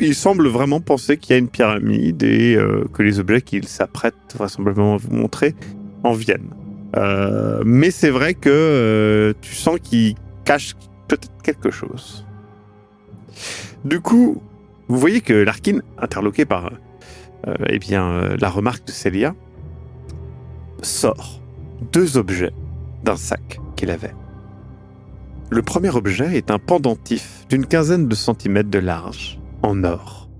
il 0.00 0.14
semble 0.16 0.48
vraiment 0.48 0.80
penser 0.80 1.16
qu'il 1.16 1.32
y 1.32 1.34
a 1.34 1.38
une 1.38 1.48
pyramide 1.48 2.22
et 2.24 2.56
euh, 2.56 2.86
que 2.92 3.04
les 3.04 3.20
objets 3.20 3.40
qu'il 3.42 3.68
s'apprête 3.68 4.14
vraisemblablement 4.34 4.94
à 4.94 4.96
vous 4.96 5.14
montrer 5.14 5.54
en 6.02 6.12
viennent. 6.12 6.50
Euh, 6.96 7.62
mais 7.64 7.92
c'est 7.92 8.10
vrai 8.10 8.34
que 8.34 9.32
tu 9.40 9.54
sens 9.54 9.78
qu'il 9.80 10.16
cache 10.44 10.74
peut-être 11.06 11.30
quelque 11.44 11.70
chose. 11.70 12.26
Du 13.84 14.00
coup, 14.00 14.42
vous 14.88 14.98
voyez 14.98 15.20
que 15.20 15.34
Larkin, 15.34 15.80
interloqué 15.98 16.44
par 16.44 16.72
eh 17.68 17.78
bien, 17.78 18.36
la 18.38 18.50
remarque 18.50 18.86
de 18.86 18.90
Célia, 18.90 19.34
sort 20.82 21.39
deux 21.92 22.16
objets 22.16 22.52
d'un 23.04 23.16
sac 23.16 23.60
qu'il 23.76 23.90
avait. 23.90 24.14
Le 25.50 25.62
premier 25.62 25.90
objet 25.90 26.36
est 26.36 26.50
un 26.50 26.58
pendentif 26.58 27.46
d'une 27.48 27.66
quinzaine 27.66 28.06
de 28.06 28.14
centimètres 28.14 28.70
de 28.70 28.78
large, 28.78 29.40
en 29.62 29.82
or. 29.82 30.30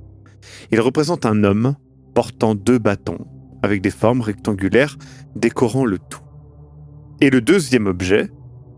Il 0.71 0.81
représente 0.81 1.27
un 1.27 1.43
homme 1.43 1.75
portant 2.15 2.55
deux 2.55 2.79
bâtons 2.79 3.27
avec 3.63 3.83
des 3.83 3.91
formes 3.91 4.21
rectangulaires 4.21 4.97
décorant 5.35 5.85
le 5.85 5.99
tout. 5.99 6.23
Et 7.21 7.31
le 7.31 7.41
deuxième 7.41 7.87
objet 7.87 8.31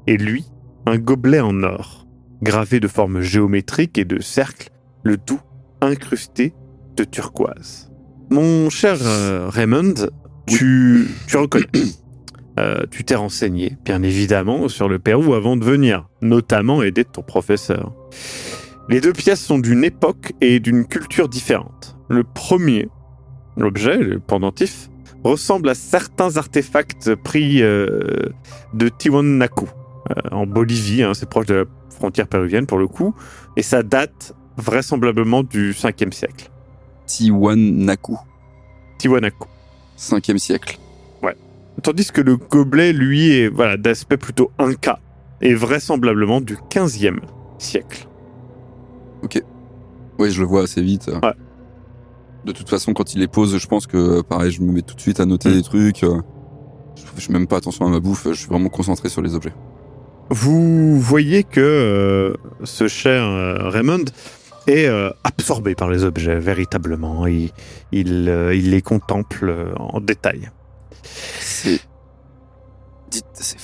est 0.07 0.17
lui, 0.17 0.45
un 0.87 0.99
gobelet 0.99 1.41
en 1.41 1.63
or, 1.63 2.07
gravé 2.43 2.81
de 2.81 2.89
formes 2.89 3.21
géométriques 3.21 3.99
et 3.99 4.05
de 4.05 4.21
cercles, 4.21 4.71
le 5.05 5.17
tout 5.17 5.41
incrusté 5.81 6.55
de 6.97 7.05
turquoise. 7.05 7.91
Mon 8.31 8.71
cher 8.71 8.97
euh, 9.03 9.49
Raymond, 9.49 10.09
tu, 10.47 11.09
tu 11.27 11.37
reconnais. 11.37 11.67
Euh, 12.59 12.85
tu 12.91 13.05
t'es 13.05 13.15
renseigné, 13.15 13.77
bien 13.85 14.03
évidemment, 14.03 14.69
sur 14.69 14.89
le 14.89 14.99
Pérou 14.99 15.35
avant 15.35 15.57
de 15.57 15.65
venir, 15.65 16.09
notamment 16.21 16.83
aidé 16.83 17.05
de 17.05 17.09
ton 17.09 17.23
professeur. 17.23 17.93
Les 18.89 19.01
deux 19.01 19.13
pièces 19.13 19.41
sont 19.41 19.59
d'une 19.59 19.85
époque 19.85 20.33
et 20.41 20.61
d'une 20.61 20.87
culture 20.87 21.29
différentes. 21.29 21.97
Le 22.09 22.25
premier, 22.25 22.89
l'objet, 23.57 23.97
le 23.97 24.19
pendentif, 24.19 24.91
ressemble 25.25 25.69
à 25.69 25.75
certains 25.75 26.37
artefacts 26.37 27.15
pris 27.15 27.63
euh, 27.63 28.29
de 28.75 28.89
Tiwanaku, 28.89 29.69
euh, 30.11 30.15
en 30.31 30.47
Bolivie, 30.47 31.03
hein, 31.03 31.15
c'est 31.15 31.29
proche 31.29 31.47
de 31.47 31.55
la 31.55 31.65
frontière 31.91 32.27
péruvienne 32.27 32.67
pour 32.67 32.79
le 32.79 32.89
coup, 32.89 33.15
et 33.57 33.63
ça 33.63 33.83
date 33.83 34.35
vraisemblablement 34.57 35.43
du 35.43 35.73
5e 35.73 36.13
siècle. 36.13 36.51
Tiwanaku, 37.07 38.19
Tiwanaku. 38.99 39.49
5e 39.97 40.39
siècle. 40.39 40.79
Tandis 41.83 42.11
que 42.13 42.21
le 42.21 42.37
gobelet, 42.37 42.93
lui, 42.93 43.31
est 43.33 43.49
voilà, 43.49 43.77
d'aspect 43.77 44.17
plutôt 44.17 44.51
inca, 44.59 45.01
et 45.41 45.55
vraisemblablement 45.55 46.41
du 46.41 46.57
15e 46.71 47.19
siècle. 47.59 48.07
Oui, 50.19 50.31
je 50.31 50.41
le 50.41 50.47
vois 50.47 50.63
assez 50.65 50.83
vite. 50.83 51.11
Ouais. 51.23 51.33
De 52.45 52.53
toute 52.53 52.69
façon, 52.69 52.93
quand 52.93 53.15
il 53.15 53.21
les 53.21 53.29
pose, 53.29 53.57
je 53.57 53.67
pense 53.67 53.87
que, 53.87 54.21
pareil, 54.21 54.51
je 54.53 54.61
me 54.63 54.73
mets 54.73 54.83
tout 54.83 54.95
de 54.95 55.01
suite 55.01 55.21
à 55.21 55.27
noter 55.27 55.49
Mm. 55.49 55.53
des 55.55 55.63
trucs. 55.63 56.05
euh, 56.05 56.21
Je 56.97 57.03
fais 57.21 57.33
même 57.33 57.47
pas 57.47 57.57
attention 57.57 57.87
à 57.87 57.89
ma 57.91 57.99
bouffe, 58.01 58.29
je 58.29 58.35
suis 58.35 58.49
vraiment 58.49 58.69
concentré 58.69 59.09
sur 59.09 59.23
les 59.23 59.35
objets. 59.35 59.53
Vous 60.31 60.99
voyez 61.01 61.43
que 61.45 61.61
euh, 61.61 62.35
ce 62.65 62.87
cher 62.89 63.25
euh, 63.25 63.69
Raymond 63.71 64.05
est 64.67 64.87
euh, 64.87 65.11
absorbé 65.25 65.75
par 65.75 65.91
les 65.91 66.05
objets, 66.05 66.39
véritablement. 66.39 67.27
Il, 67.27 67.51
il, 67.91 68.29
il 68.55 68.71
les 68.71 68.83
contemple 68.83 69.73
en 69.79 70.01
détail. 70.01 70.51
C'est. 71.63 71.81
Dites, 73.11 73.25
c'est. 73.35 73.57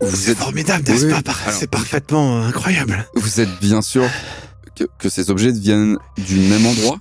Vous 0.00 0.30
êtes, 0.30 0.36
formidable, 0.38 0.84
n'est-ce 0.86 1.06
pas? 1.06 1.22
Par- 1.22 1.50
C'est 1.52 1.70
parfaitement 1.70 2.42
incroyable. 2.42 3.08
vous 3.14 3.40
êtes 3.40 3.58
bien 3.60 3.80
sûr 3.80 4.04
que, 4.74 4.84
que 4.98 5.08
ces 5.08 5.30
objets 5.30 5.52
viennent 5.52 5.96
du 6.18 6.36
même 6.38 6.66
endroit? 6.66 6.98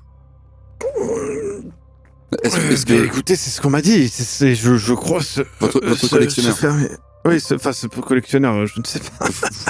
Est-ce 2.44 2.58
est-ce 2.58 2.86
que 2.86 3.06
écoutez, 3.06 3.36
c'est 3.36 3.50
ce 3.50 3.62
qu'on 3.62 3.70
m'a 3.70 3.82
dit. 3.82 4.10
C'est- 4.10 4.24
c'est- 4.24 4.56
je, 4.56 4.78
je 4.78 4.94
crois 4.94 5.22
ce, 5.22 5.42
Votre- 5.60 5.84
euh, 5.84 5.90
votre 5.90 6.02
ce- 6.02 6.08
collectionneur. 6.08 6.54
ce 6.56 6.60
fermier- 6.60 6.90
Oui, 7.26 7.40
ce, 7.40 7.56
enfin, 7.56 7.72
ce 7.74 7.88
collectionneur, 7.88 8.54
euh, 8.56 8.66
je 8.66 8.80
ne 8.80 8.86
sais 8.86 9.00
pas. 9.00 9.28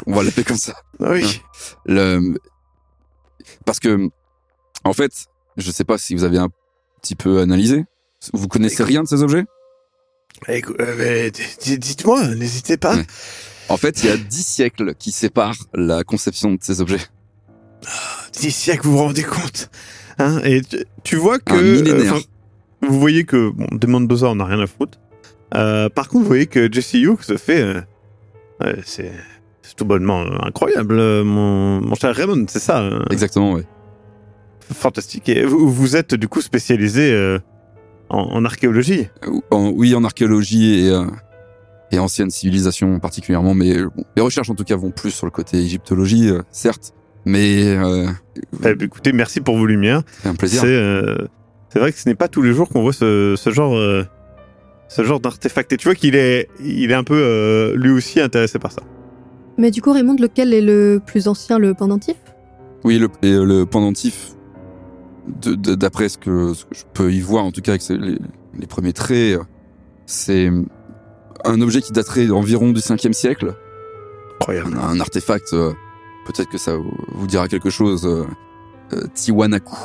on 0.08 0.14
va 0.16 0.24
l'appeler 0.24 0.44
comme 0.44 0.58
ça 0.58 0.74
Oui. 1.00 1.42
le... 1.86 2.38
Parce 3.66 3.80
que, 3.80 4.10
en 4.84 4.94
fait, 4.94 5.12
je 5.58 5.72
sais 5.72 5.84
pas 5.84 5.98
si 5.98 6.16
vous 6.16 6.24
avez 6.24 6.38
un 6.38 6.50
petit 7.02 7.16
peu 7.16 7.40
analysé. 7.40 7.86
Vous 8.34 8.48
connaissez 8.48 8.84
rien 8.84 9.04
de 9.04 9.08
ces 9.08 9.22
objets? 9.24 9.46
Euh, 10.50 11.30
Dites-moi, 11.78 12.28
n'hésitez 12.36 12.78
pas. 12.78 12.98
En 13.70 13.78
fait, 13.78 14.04
il 14.04 14.10
y 14.10 14.12
a 14.14 14.18
dix 14.18 14.46
siècles 14.46 14.94
qui 14.96 15.12
séparent 15.12 15.56
la 15.74 16.04
conception 16.04 16.52
de 16.52 16.60
ces 16.62 16.82
objets. 16.82 17.00
Dix 18.34 18.52
siècles, 18.52 18.84
vous 18.86 18.92
vous 18.94 19.04
rendez 19.04 19.24
compte 19.24 19.70
hein 20.20 20.40
Et 20.44 20.62
tu, 20.62 20.78
tu 21.04 21.16
vois 21.16 21.40
que... 21.40 21.54
Un 21.54 21.62
millénaire. 21.62 22.16
euh, 22.16 22.20
vous 22.88 23.00
voyez 23.00 23.24
que, 23.26 23.50
bon, 23.50 23.68
de 23.72 23.88
Mendoza, 23.88 24.28
on 24.28 24.36
n'a 24.36 24.46
rien 24.46 24.60
à 24.60 24.68
foutre. 24.68 25.00
Euh, 25.56 25.90
par 25.90 26.08
contre, 26.08 26.24
vous 26.24 26.28
voyez 26.28 26.48
que 26.48 26.72
Jesse 26.72 26.94
Hughes 26.94 27.22
se 27.22 27.38
fait... 27.38 27.64
ouais, 28.62 28.76
c'est 28.86 29.12
tout 29.76 29.86
bonnement 29.86 30.24
incroyable, 30.44 30.96
mon, 31.24 31.82
mon 31.82 31.96
cher 31.96 32.16
Raymond, 32.16 32.46
c'est 32.48 32.60
ça 32.60 32.80
euh, 32.82 33.04
Exactement, 33.12 33.54
ouais. 33.54 33.66
Fantastique. 34.74 35.28
Et 35.28 35.44
vous, 35.44 35.70
vous 35.70 35.96
êtes 35.98 36.16
du 36.16 36.28
coup 36.30 36.40
spécialisé 36.42 37.38
en, 38.10 38.20
en 38.20 38.46
archéologie 38.46 39.08
Euh, 39.28 39.40
en- 39.52 39.70
oui, 39.70 39.96
en 39.96 40.04
archéologie 40.04 40.86
et, 40.86 40.90
euh, 40.92 41.06
et 41.92 42.00
ancienne 42.00 42.30
civilisation 42.30 43.00
particulièrement, 43.00 43.54
mais 43.54 43.78
euh, 43.78 43.90
bon, 43.96 44.04
les 44.16 44.22
recherches 44.22 44.50
en 44.50 44.56
tout 44.56 44.64
cas 44.64 44.76
vont 44.76 44.92
plus 44.92 45.12
sur 45.12 45.26
le 45.26 45.32
côté 45.32 45.58
égyptologie, 45.58 46.30
euh, 46.30 46.42
certes, 46.52 46.94
mais 47.26 47.76
euh, 47.78 48.08
Eh 48.38 48.74
ben, 48.76 48.78
Écoutez, 48.82 49.12
merci 49.14 49.42
pour 49.42 49.58
vos 49.58 49.66
lumières. 49.66 50.02
c'est 50.22 50.30
un 50.30 50.36
plaisir. 50.36 50.62
C'est 50.62 50.68
euh, 50.68 51.16
c'est 51.70 51.80
vrai 51.80 51.92
que 51.92 52.00
ce 52.00 52.08
n'est 52.08 52.16
pas 52.16 52.28
tous 52.28 52.42
les 52.42 52.54
jours 52.54 52.70
qu'on 52.70 52.82
voit 52.82 52.94
ce, 52.94 53.36
ce 53.38 53.50
genre 53.50 53.76
euh, 53.76 54.04
ce 54.88 55.04
genre 55.04 55.20
d'artefact. 55.20 55.74
Et 55.74 55.78
tu 55.78 55.88
vois 55.88 55.96
qu'il 55.96 56.16
est 56.16 56.48
il 56.64 56.92
est 56.92 56.94
un 56.96 57.04
peu 57.04 57.16
euh, 57.18 57.76
lui 57.76 57.90
aussi 57.92 58.20
intéressé 58.22 58.60
par 58.60 58.72
ça. 58.72 58.82
Mais 59.58 59.72
du 59.72 59.82
coup, 59.82 59.92
Raymond, 59.94 60.16
lequel 60.20 60.54
est 60.54 60.62
le 60.62 61.02
plus 61.06 61.28
ancien, 61.28 61.58
le 61.60 61.74
pendentif? 61.74 62.16
Oui, 62.84 63.00
le, 63.00 63.08
et, 63.24 63.32
le 63.34 63.66
pendentif, 63.66 64.30
de- 64.30 64.34
de- 64.34 64.35
d'après 65.28 66.10
ce 66.10 66.18
que, 66.18 66.54
ce 66.54 66.66
que 66.66 66.76
je 66.76 66.84
peux 66.94 67.12
y 67.12 67.22
voir, 67.22 67.46
en 67.46 67.52
tout 67.52 67.62
cas 67.62 67.72
avec 67.72 67.88
les, 67.90 68.20
les 68.58 68.68
premiers 68.68 68.94
traits, 68.94 69.40
c'est 70.06 70.52
un 71.44 71.62
objet 71.62 71.82
qui 71.82 71.92
daterait 71.92 72.30
environ 72.30 72.72
du 72.72 72.80
5e 72.80 73.14
siècle. 73.14 73.56
Incroyable. 74.40 74.76
Un, 74.76 74.90
un 74.90 75.00
artefact, 75.00 75.54
euh, 75.54 75.72
peut-être 76.26 76.50
que 76.50 76.58
ça 76.58 76.76
vous, 76.76 77.28
dira 77.28 77.48
quelque 77.48 77.70
chose, 77.70 78.06
euh, 78.06 78.26
euh, 78.94 79.08
Tiwanaku. 79.14 79.76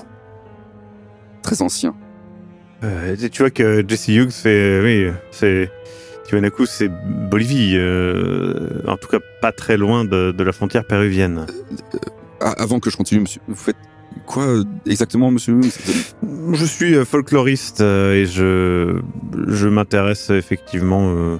Très 1.42 1.62
ancien. 1.62 1.94
Euh, 2.82 3.16
tu 3.30 3.42
vois 3.42 3.50
que 3.50 3.84
Jesse 3.86 4.08
Hughes 4.08 4.30
fait 4.30 4.80
oui, 4.82 5.12
c'est 5.30 5.70
Tiwanaku, 6.24 6.66
c'est 6.66 6.88
Bolivie, 7.28 7.74
euh, 7.76 8.80
en 8.86 8.96
tout 8.96 9.08
cas 9.08 9.18
pas 9.40 9.52
très 9.52 9.76
loin 9.76 10.04
de, 10.04 10.32
de 10.32 10.44
la 10.44 10.52
frontière 10.52 10.86
péruvienne. 10.86 11.46
Avant 12.40 12.80
que 12.80 12.88
je 12.88 12.96
continue, 12.96 13.20
monsieur, 13.20 13.42
vous 13.48 13.54
faites 13.54 13.76
quoi 14.30 14.44
euh, 14.44 14.64
exactement, 14.86 15.30
monsieur 15.30 15.58
Je 16.52 16.64
suis 16.64 16.94
euh, 16.94 17.04
folkloriste 17.04 17.80
euh, 17.80 18.14
et 18.14 18.26
je 18.26 19.00
je 19.48 19.68
m'intéresse 19.68 20.30
effectivement 20.30 21.38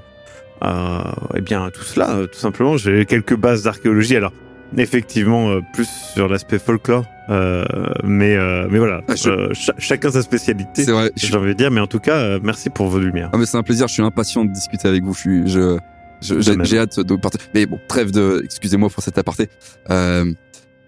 à 0.61 1.15
eh 1.37 1.41
bien 1.41 1.65
à 1.65 1.71
tout 1.71 1.83
cela. 1.85 2.27
Tout 2.31 2.39
simplement, 2.39 2.77
j'ai 2.77 3.07
quelques 3.07 3.37
bases 3.37 3.63
d'archéologie. 3.63 4.17
Alors 4.17 4.33
effectivement 4.77 5.61
plus 5.75 5.89
sur 6.15 6.29
l'aspect 6.29 6.59
folklore, 6.61 7.05
euh, 7.29 7.65
mais 8.05 8.37
euh, 8.37 8.69
mais 8.71 8.79
voilà, 8.79 9.01
Ah, 9.09 9.15
je- 9.17 9.31
Euh, 9.31 9.53
chacun 9.79 10.11
sa 10.13 10.23
spécialité. 10.23 10.85
Vrai. 10.85 11.11
je- 11.17 11.27
J'ai 11.27 11.37
envie 11.37 11.49
de 11.49 11.53
dire, 11.55 11.71
mais 11.71 11.81
en 11.81 11.87
tout 11.89 11.99
cas, 11.99 12.39
merci 12.41 12.71
pour 12.71 12.87
vos 12.89 12.99
lumières. 13.01 13.31
Ah 13.33 13.39
mais 13.39 13.47
c'est 13.47 13.57
un 13.57 13.63
plaisir, 13.65 13.89
je 13.89 13.95
suis 13.95 14.03
impatient 14.03 14.45
de 14.45 14.53
discuter 14.53 14.87
avec 14.87 15.03
vous. 15.03 15.15
Je 15.15 15.19
suis, 15.19 15.43
j'ai, 15.49 16.65
j'ai 16.65 16.79
hâte 16.79 17.01
de 17.01 17.17
partager. 17.17 17.45
Mais 17.55 17.67
bon, 17.67 17.81
trêve 17.89 18.11
de, 18.13 18.43
excusez-moi 18.45 18.91
pour 18.91 19.03
cet 19.03 19.17
aparté. 19.19 19.49
Euh, 19.91 20.27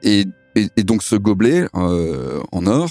et, 0.04 0.26
et, 0.56 0.68
et 0.76 0.84
donc 0.84 1.02
ce 1.02 1.16
gobelet 1.16 1.66
euh, 1.74 2.40
en 2.52 2.66
or 2.66 2.90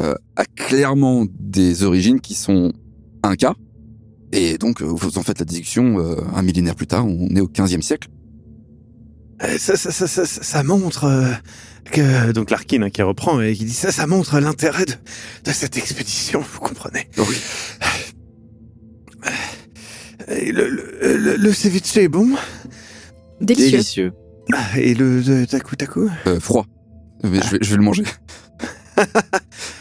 euh, 0.00 0.14
a 0.36 0.44
clairement 0.44 1.26
des 1.38 1.82
origines 1.82 2.20
qui 2.20 2.34
sont 2.34 2.72
incas. 3.22 3.54
Et 4.32 4.58
donc 4.58 4.82
euh, 4.82 4.84
vous 4.84 5.18
en 5.18 5.22
faites 5.22 5.38
la 5.38 5.44
déduction 5.44 5.98
euh, 5.98 6.16
un 6.34 6.42
millénaire 6.42 6.74
plus 6.74 6.86
tard, 6.86 7.06
on 7.06 7.28
est 7.34 7.40
au 7.40 7.48
15e 7.48 7.82
siècle. 7.82 8.08
Euh, 9.42 9.56
Ça, 9.58 9.76
ça, 9.76 9.90
ça, 9.90 10.06
ça, 10.06 10.26
ça- 10.26 10.42
ça 10.42 10.62
montre 10.62 11.04
euh, 11.04 11.32
que 11.92 12.32
donc 12.32 12.50
Larkin 12.50 12.82
hein, 12.82 12.90
qui 12.90 13.02
reprend 13.02 13.40
et 13.40 13.54
qui 13.54 13.64
dit 13.64 13.72
ça, 13.72 13.90
ça 13.92 14.06
montre 14.06 14.38
l'intérêt 14.40 14.84
de, 14.84 14.92
de 15.44 15.50
cette 15.52 15.76
expédition. 15.78 16.40
Vous 16.40 16.60
comprenez 16.60 17.08
Oui. 17.16 17.36
Et 20.28 20.52
le, 20.52 20.68
le, 20.68 21.16
le, 21.16 21.36
le 21.36 21.52
ceviche 21.52 21.96
est 21.96 22.08
bon 22.08 22.34
Délicieux. 23.40 23.70
Délicieux. 23.70 24.12
Ah, 24.52 24.78
et 24.78 24.94
le 24.94 25.46
taku 25.46 25.76
taku 25.76 26.08
Euh, 26.26 26.40
froid. 26.40 26.66
Mais 27.24 27.40
je, 27.42 27.50
vais, 27.50 27.58
je 27.60 27.70
vais 27.70 27.76
le 27.76 27.82
manger. 27.82 28.04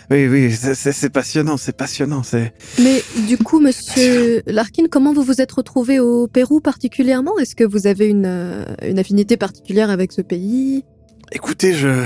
Oui, 0.09 0.27
oui, 0.27 0.53
c'est- 0.53 1.09
passionnant, 1.09 1.57
c'est 1.57 1.75
passionnant. 1.75 2.23
C'est 2.23 2.53
Mais 2.79 3.03
du 3.27 3.37
coup, 3.37 3.59
monsieur 3.59 4.41
Larkin, 4.45 4.83
comment 4.89 5.11
vous 5.11 5.23
vous 5.23 5.41
êtes 5.41 5.51
retrouvé 5.51 5.99
au 5.99 6.27
Pérou 6.27 6.61
particulièrement? 6.61 7.37
Est-ce 7.39 7.55
que 7.55 7.65
vous 7.65 7.87
avez 7.87 8.07
une, 8.07 8.25
euh, 8.25 8.63
une 8.83 8.99
affinité 8.99 9.35
particulière 9.35 9.89
avec 9.89 10.13
ce 10.13 10.21
pays? 10.21 10.85
Écoutez, 11.33 11.73
je. 11.73 12.05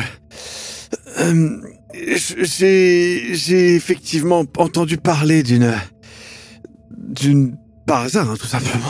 euh, 1.20 1.58
j'ai 1.94 3.36
j'ai 3.36 3.76
effectivement 3.76 4.46
entendu 4.58 4.98
parler 4.98 5.44
d'une. 5.44 5.72
d'une. 6.90 7.56
par 7.86 8.02
hasard, 8.02 8.32
hein, 8.32 8.36
tout 8.40 8.48
simplement. 8.48 8.90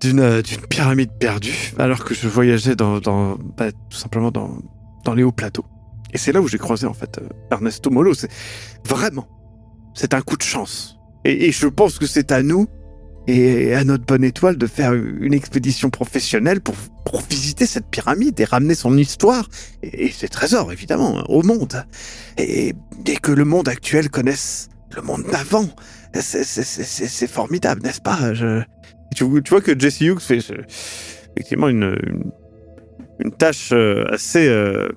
D'une 0.00 0.20
euh, 0.20 0.40
d'une 0.42 0.60
pyramide 0.68 1.10
perdue, 1.18 1.72
alors 1.78 2.04
que 2.04 2.14
je 2.14 2.28
voyageais 2.28 2.76
dans. 2.76 3.00
dans 3.00 3.36
bah, 3.56 3.72
tout 3.72 3.98
simplement 3.98 4.30
dans, 4.30 4.56
dans 5.04 5.14
les 5.14 5.22
hauts 5.22 5.32
plateaux. 5.32 5.64
Et 6.12 6.18
c'est 6.18 6.32
là 6.32 6.40
où 6.40 6.48
j'ai 6.48 6.58
croisé, 6.58 6.86
en 6.86 6.94
fait, 6.94 7.18
euh, 7.18 7.28
Ernesto 7.50 7.90
Molo. 7.90 8.14
C'est 8.14 8.30
vraiment. 8.86 9.28
C'est 9.94 10.14
un 10.14 10.20
coup 10.20 10.36
de 10.36 10.42
chance. 10.42 10.96
Et, 11.24 11.52
je 11.52 11.66
pense 11.66 11.98
que 11.98 12.06
c'est 12.06 12.32
à 12.32 12.42
nous 12.42 12.66
et 13.26 13.74
à 13.74 13.84
notre 13.84 14.06
bonne 14.06 14.24
étoile 14.24 14.56
de 14.56 14.66
faire 14.66 14.94
une 14.94 15.34
expédition 15.34 15.90
professionnelle 15.90 16.60
pour 16.60 16.74
visiter 17.28 17.66
cette 17.66 17.86
pyramide 17.86 18.40
et 18.40 18.44
ramener 18.44 18.74
son 18.74 18.96
histoire 18.96 19.48
et, 19.82 20.10
ses 20.10 20.28
trésors, 20.28 20.72
évidemment, 20.72 21.22
au 21.28 21.42
monde. 21.42 21.84
Et, 22.38 22.72
et 23.06 23.16
que 23.16 23.32
le 23.32 23.44
monde 23.44 23.68
actuel 23.68 24.10
connaisse 24.10 24.68
le 24.96 25.02
monde 25.02 25.24
d'avant. 25.30 25.66
C'est- 26.14 27.26
formidable, 27.28 27.82
n'est-ce 27.82 28.00
pas? 28.00 28.34
Je- 28.34 28.62
tu, 29.14 29.24
vois 29.24 29.60
que 29.60 29.78
Jesse 29.78 30.00
Hughes 30.00 30.20
fait 30.20 30.40
ce- 30.40 30.54
effectivement 31.36 31.68
une, 31.68 31.96
une 33.24 33.32
tâche 33.32 33.70
euh, 33.72 34.04
assez... 34.10 34.46
euh, 34.48 34.88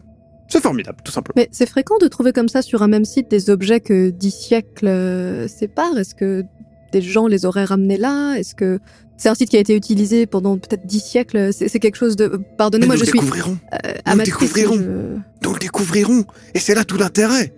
c'est 0.47 0.61
formidable, 0.61 0.97
tout 1.03 1.11
simplement. 1.11 1.33
Mais 1.35 1.49
c'est 1.51 1.67
fréquent 1.67 1.97
de 1.99 2.07
trouver 2.07 2.31
comme 2.31 2.49
ça 2.49 2.61
sur 2.61 2.83
un 2.83 2.87
même 2.87 3.05
site 3.05 3.29
des 3.31 3.49
objets 3.49 3.79
que 3.79 4.09
dix 4.11 4.31
siècles 4.31 4.87
euh, 4.87 5.47
séparent. 5.47 5.97
Est-ce 5.97 6.13
que 6.15 6.43
des 6.91 7.01
gens 7.01 7.27
les 7.27 7.45
auraient 7.45 7.65
ramenés 7.65 7.97
là? 7.97 8.35
Est-ce 8.35 8.53
que 8.53 8.79
c'est 9.17 9.29
un 9.29 9.35
site 9.35 9.49
qui 9.49 9.57
a 9.57 9.59
été 9.59 9.75
utilisé 9.75 10.27
pendant 10.27 10.57
peut-être 10.59 10.85
dix 10.85 10.99
siècles? 10.99 11.51
C'est 11.53 11.69
c'est 11.69 11.79
quelque 11.79 11.95
chose 11.95 12.15
de... 12.15 12.39
Pardonnez-moi, 12.57 12.95
je 12.95 12.99
nous 13.01 13.05
suis 13.07 13.13
découvrirons. 13.19 13.57
euh, 13.73 13.93
nous 14.05 14.11
amatrice. 14.11 14.33
découvrirons. 14.53 14.75
je- 14.77 15.47
Nous 15.47 15.53
le 15.53 15.59
découvrirons. 15.59 16.23
Et 16.53 16.59
c'est 16.59 16.75
là 16.75 16.83
tout 16.83 16.97
l'intérêt. 16.97 17.51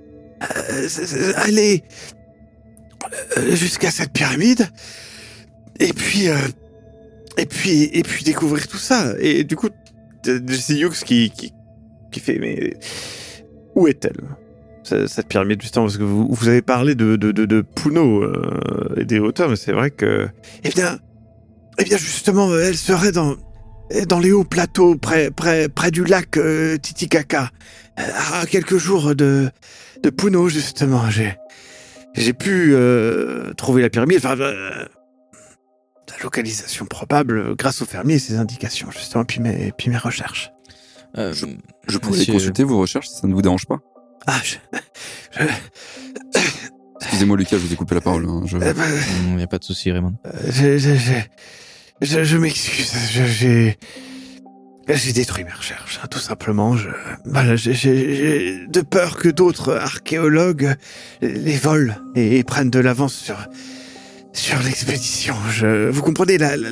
Euh, 0.44 0.88
aller 1.38 1.84
jusqu'à 3.52 3.92
cette 3.92 4.12
pyramide. 4.14 4.68
Et 5.80 5.92
puis, 5.92 6.30
euh, 6.30 6.36
et 7.38 7.46
puis, 7.46 7.84
et 7.92 8.04
puis 8.04 8.24
découvrir 8.24 8.68
tout 8.68 8.78
ça. 8.78 9.14
Et 9.20 9.44
du 9.44 9.56
coup, 9.58 9.68
t- 10.26 10.42
Jesse 10.54 10.70
Hughes 10.82 11.04
qui, 11.06 11.30
qui, 11.32 11.54
qui 12.12 12.20
fait, 12.20 12.38
mais 12.40 12.74
où 13.76 13.88
est-elle? 13.88 14.18
Ce- 14.84 15.08
cette 15.08 15.28
pyramide 15.28 15.62
justement 15.62 15.86
parce 15.86 15.98
que 15.98 16.04
vous, 16.04 16.28
vous 16.30 16.48
avez 16.48 16.62
parlé 16.62 16.94
de 16.96 17.16
de, 17.16 17.32
de, 17.32 17.62
Puno 17.62 18.22
euh, 18.24 18.94
et 18.98 19.06
des 19.06 19.18
hauteurs 19.20 19.50
mais 19.50 19.56
c'est 19.56 19.72
vrai 19.72 19.90
que 19.90 20.28
eh 20.64 20.70
bien 20.70 21.00
eh 21.80 21.84
bien 21.86 21.98
justement 21.98 22.54
elle 22.56 22.78
serait 22.78 23.12
dans 23.12 23.36
dans 24.08 24.20
les 24.20 24.32
hauts 24.32 24.44
plateaux 24.44 24.96
près 24.96 25.32
près 25.32 25.70
près 25.70 25.90
du 25.92 26.04
lac 26.04 26.38
euh, 26.38 26.78
Titicaca. 26.78 27.50
Euh, 28.00 28.04
à 28.42 28.46
quelques 28.46 28.78
jours 28.78 29.16
de 29.16 29.50
de 30.04 30.10
Puno 30.12 30.50
justement 30.50 31.10
j'ai 31.10 31.34
j'ai 32.14 32.34
pu 32.34 32.76
trouver 33.58 33.82
la 33.82 33.90
pyramide. 33.90 34.20
Enfin 34.24 34.36
la 36.18 36.24
localisation 36.24 36.86
probable 36.86 37.38
euh, 37.38 37.56
grâce 37.56 37.82
aux 37.82 37.86
fermiers 37.86 38.16
et 38.16 38.20
ses 38.20 38.36
indications 38.38 38.90
justement 38.92 39.26
puis 39.26 39.40
mes 39.40 39.72
puis 39.78 39.90
mes 39.90 39.98
recherches 39.98 40.52
Euh, 41.18 41.34
Je 41.88 41.98
pourrais 41.98 42.18
Monsieur- 42.20 42.34
consulter 42.34 42.64
vos 42.64 42.80
recherches 42.80 43.08
si 43.10 43.16
ça 43.22 43.28
ne 43.28 43.34
vous 43.34 43.42
dérange 43.42 43.66
pas. 43.66 43.80
ah 44.28 44.40
je, 44.44 44.56
je- 45.40 45.46
Excusez-moi 47.02 47.38
Lucas, 47.38 47.58
je 47.58 47.66
vous 47.66 47.74
ai 47.74 47.76
coupé 47.76 47.96
la 47.96 48.02
parole. 48.02 48.26
hein, 48.28 48.42
je- 48.46 48.58
euh, 48.58 48.74
bah, 48.74 48.84
Il 49.30 49.36
n'y 49.36 49.44
a 49.44 49.48
pas 49.48 49.58
de 49.60 49.64
souci, 49.64 49.92
Raymond. 49.92 50.16
Euh, 50.26 50.32
je, 50.50 50.78
je, 50.78 50.96
je, 50.96 51.14
je, 52.02 52.24
je 52.24 52.38
m'excuse. 52.38 52.92
Je- 53.12 53.26
J'ai, 53.26 53.78
j'ai 54.88 55.14
détruit 55.14 55.44
mes 55.44 55.52
recherches, 55.52 56.00
hein, 56.04 56.08
tout 56.10 56.20
simplement. 56.20 56.76
Je, 56.78 56.90
voilà, 57.26 57.56
j'ai, 57.56 57.74
j'ai- 57.74 58.16
j'ai 58.16 58.68
de 58.68 58.82
peur 58.82 59.18
que 59.18 59.30
d'autres 59.30 59.74
archéologues 59.76 60.76
les 61.22 61.58
volent 61.58 61.94
et, 62.16 62.44
prennent 62.44 62.70
de 62.70 62.80
l'avance 62.80 63.14
sur, 63.14 63.38
sur 64.36 64.60
l'expédition. 64.62 65.34
Je, 65.50 65.90
vous 65.90 66.02
comprenez 66.02 66.38
la, 66.38 66.56
la, 66.58 66.70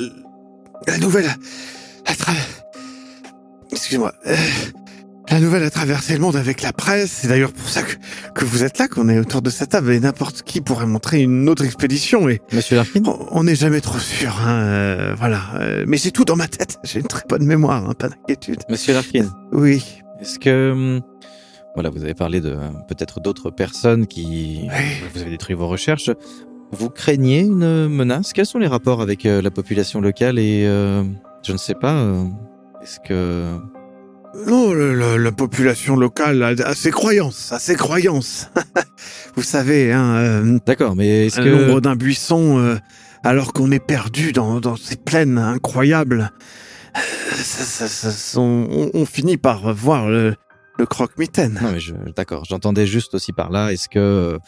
la 0.86 0.98
nouvelle, 0.98 1.26
a 2.06 2.12
tra- 2.12 2.32
excusez-moi. 3.72 4.12
euh, 4.26 4.36
la 5.30 5.40
nouvelle 5.40 5.62
a 5.64 5.70
traversé 5.70 6.12
le 6.12 6.20
monde 6.20 6.36
avec 6.36 6.60
la 6.62 6.72
presse. 6.72 7.10
C'est 7.10 7.28
d'ailleurs 7.28 7.52
pour 7.52 7.68
ça 7.68 7.82
que, 7.82 7.94
que 8.34 8.44
vous 8.44 8.62
êtes 8.62 8.78
là, 8.78 8.86
qu'on 8.88 9.08
est 9.08 9.18
autour 9.18 9.40
de 9.42 9.48
cette 9.50 9.70
table. 9.70 9.90
Et 9.92 9.98
n'importe 9.98 10.42
qui 10.42 10.60
pourrait 10.60 10.86
montrer 10.86 11.22
une 11.22 11.48
autre 11.48 11.64
expédition. 11.64 12.28
Et 12.28 12.40
Monsieur 12.52 12.76
Larkin 12.76 13.00
on- 13.30 13.42
n'est 13.42 13.54
jamais 13.56 13.80
trop 13.80 13.98
sûr. 13.98 14.38
Hein, 14.46 14.58
euh, 14.60 15.14
voilà. 15.18 15.40
Euh, 15.54 15.84
mais 15.88 15.96
j'ai 15.96 16.10
tout 16.12 16.24
dans 16.26 16.36
ma 16.36 16.46
tête. 16.46 16.78
J'ai 16.84 17.00
une 17.00 17.06
très 17.06 17.22
bonne 17.28 17.44
mémoire, 17.46 17.88
hein, 17.88 17.94
pas 17.98 18.10
d'inquiétude. 18.10 18.60
Monsieur 18.68 18.92
Larkin, 18.92 19.34
Oui. 19.52 19.82
est-ce 20.20 20.38
que... 20.38 20.70
hum, 20.72 21.00
Voilà, 21.74 21.88
vous 21.88 22.04
avez 22.04 22.14
parlé 22.14 22.40
de 22.42 22.56
peut-être 22.86 23.20
d'autres 23.20 23.50
personnes 23.50 24.06
qui... 24.06 24.68
Oui. 24.70 25.08
Vous 25.14 25.22
avez 25.22 25.30
détruit 25.30 25.56
vos 25.56 25.68
recherches. 25.68 26.10
Vous 26.76 26.90
craignez 26.90 27.40
une 27.40 27.88
menace? 27.88 28.32
Quels 28.32 28.46
sont 28.46 28.58
les 28.58 28.66
rapports 28.66 29.00
avec 29.00 29.26
euh, 29.26 29.40
la 29.42 29.50
population 29.50 30.00
locale 30.00 30.38
et... 30.38 30.64
euh, 30.66 31.02
je 31.46 31.52
ne 31.52 31.56
sais 31.58 31.74
pas... 31.74 31.94
euh, 31.94 32.24
Est-ce 32.82 32.98
que... 33.00 33.46
Non, 34.46 34.72
la 34.74 35.30
population 35.30 35.94
locale 35.94 36.42
a, 36.42 36.48
a 36.48 36.74
ses 36.74 36.90
croyances, 36.90 37.52
a 37.52 37.60
ses 37.60 37.76
croyances. 37.76 38.50
vous 39.36 39.44
savez, 39.44 39.92
hein, 39.92 40.16
euh, 40.16 40.58
D'accord, 40.66 40.96
mais 40.96 41.26
est-ce 41.26 41.36
que... 41.40 41.48
l'ombre 41.48 41.80
d'un 41.80 41.94
buisson, 41.94 42.58
euh, 42.58 42.76
alors 43.22 43.52
qu'on 43.52 43.70
est 43.70 43.78
perdu 43.84 44.32
dans, 44.32 44.58
dans 44.58 44.74
ces 44.74 44.96
plaines 44.96 45.38
incroyables, 45.38 46.32
ça- 46.96 47.86
ça- 47.86 48.10
ça- 48.10 48.40
on, 48.40 49.06
finit 49.06 49.36
par 49.36 49.72
voir 49.72 50.08
le, 50.08 50.34
le 50.80 50.86
croque-mitaine. 50.86 51.60
Non, 51.62 51.70
mais 51.70 51.78
je, 51.80 51.94
d'accord, 52.16 52.44
j'entendais 52.44 52.86
juste 52.88 53.14
aussi 53.14 53.32
par 53.32 53.50
là. 53.52 53.72
Est-ce 53.72 53.88
que 53.88 54.38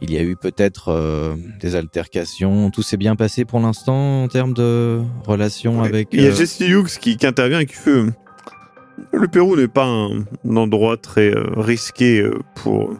il 0.00 0.12
y 0.12 0.18
a 0.18 0.22
eu 0.22 0.36
peut-être 0.36 0.88
euh, 0.88 1.34
des 1.60 1.74
altercations 1.74 2.70
Tout 2.70 2.82
s'est 2.82 2.96
bien 2.96 3.16
passé 3.16 3.44
pour 3.44 3.60
l'instant 3.60 4.24
en 4.24 4.28
termes 4.28 4.52
de 4.52 5.00
relations 5.26 5.82
avec. 5.82 6.08
Il 6.12 6.22
y 6.22 6.26
a 6.26 6.30
euh, 6.30 6.34
Jesse 6.34 6.60
Hughes 6.60 6.98
qui, 7.00 7.16
qui 7.16 7.26
intervient 7.26 7.60
et 7.60 7.66
qui 7.66 7.74
fait 7.74 7.90
euh, 7.90 8.10
Le 9.12 9.28
Pérou 9.28 9.56
n'est 9.56 9.68
pas 9.68 9.86
un, 9.86 10.24
un 10.48 10.56
endroit 10.56 10.96
très 10.96 11.32
risqué 11.56 12.28
pour, 12.56 12.94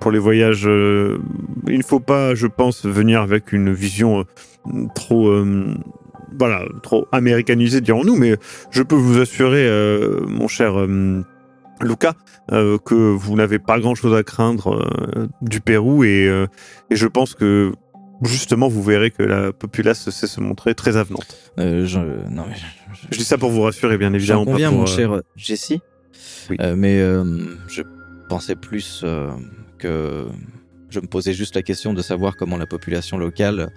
pour 0.00 0.10
les 0.10 0.18
voyages. 0.18 0.64
il 0.64 1.78
ne 1.78 1.84
faut 1.84 2.00
pas, 2.00 2.34
je 2.34 2.46
pense, 2.46 2.84
venir 2.84 3.20
avec 3.22 3.52
une 3.52 3.72
vision 3.72 4.24
trop. 4.94 5.32
voilà, 6.38 6.64
trop 6.82 7.06
américanisée, 7.12 7.80
dirons-nous, 7.80 8.16
mais 8.16 8.36
je 8.70 8.82
peux 8.82 8.96
vous 8.96 9.20
assurer, 9.20 9.66
euh, 9.66 10.20
mon 10.26 10.48
cher 10.48 10.78
euh, 10.78 11.24
Luca, 11.80 12.14
euh, 12.52 12.78
que 12.78 12.94
vous 12.94 13.34
n'avez 13.36 13.58
pas 13.58 13.78
grand-chose 13.80 14.14
à 14.16 14.22
craindre 14.22 14.74
euh, 15.16 15.26
du 15.42 15.60
Pérou 15.60 16.04
et, 16.04 16.26
euh, 16.28 16.46
et 16.90 16.96
je 16.96 17.06
pense 17.06 17.34
que 17.34 17.72
justement 18.22 18.68
vous 18.68 18.82
verrez 18.82 19.10
que 19.10 19.22
la 19.22 19.52
populace 19.52 20.08
sait 20.10 20.26
se 20.26 20.40
montrer 20.40 20.74
très 20.74 20.96
avenante. 20.96 21.36
je, 21.58 21.98
non, 22.30 22.44
mais 22.48 22.54
je- 22.56 23.08
Je 23.10 23.18
dis 23.18 23.24
ça 23.24 23.38
pour 23.38 23.50
vous 23.50 23.62
rassurer, 23.62 23.98
bien 23.98 24.14
évidemment. 24.14 24.44
J'en 24.44 24.52
conviens, 24.52 24.68
pas 24.68 24.72
pour, 24.72 24.80
mon 24.80 24.86
cher. 24.86 25.20
Oui. 26.48 26.56
Euh, 26.60 26.74
mais 26.76 27.00
je 27.68 27.82
pensais 28.28 28.54
plus 28.54 29.04
que 29.78 30.26
je 30.90 31.00
me 31.00 31.06
posais 31.06 31.32
juste 31.34 31.56
la 31.56 31.62
question 31.62 31.92
de 31.92 32.02
savoir 32.02 32.36
comment 32.36 32.56
la 32.56 32.66
population 32.66 33.18
locale 33.18 33.70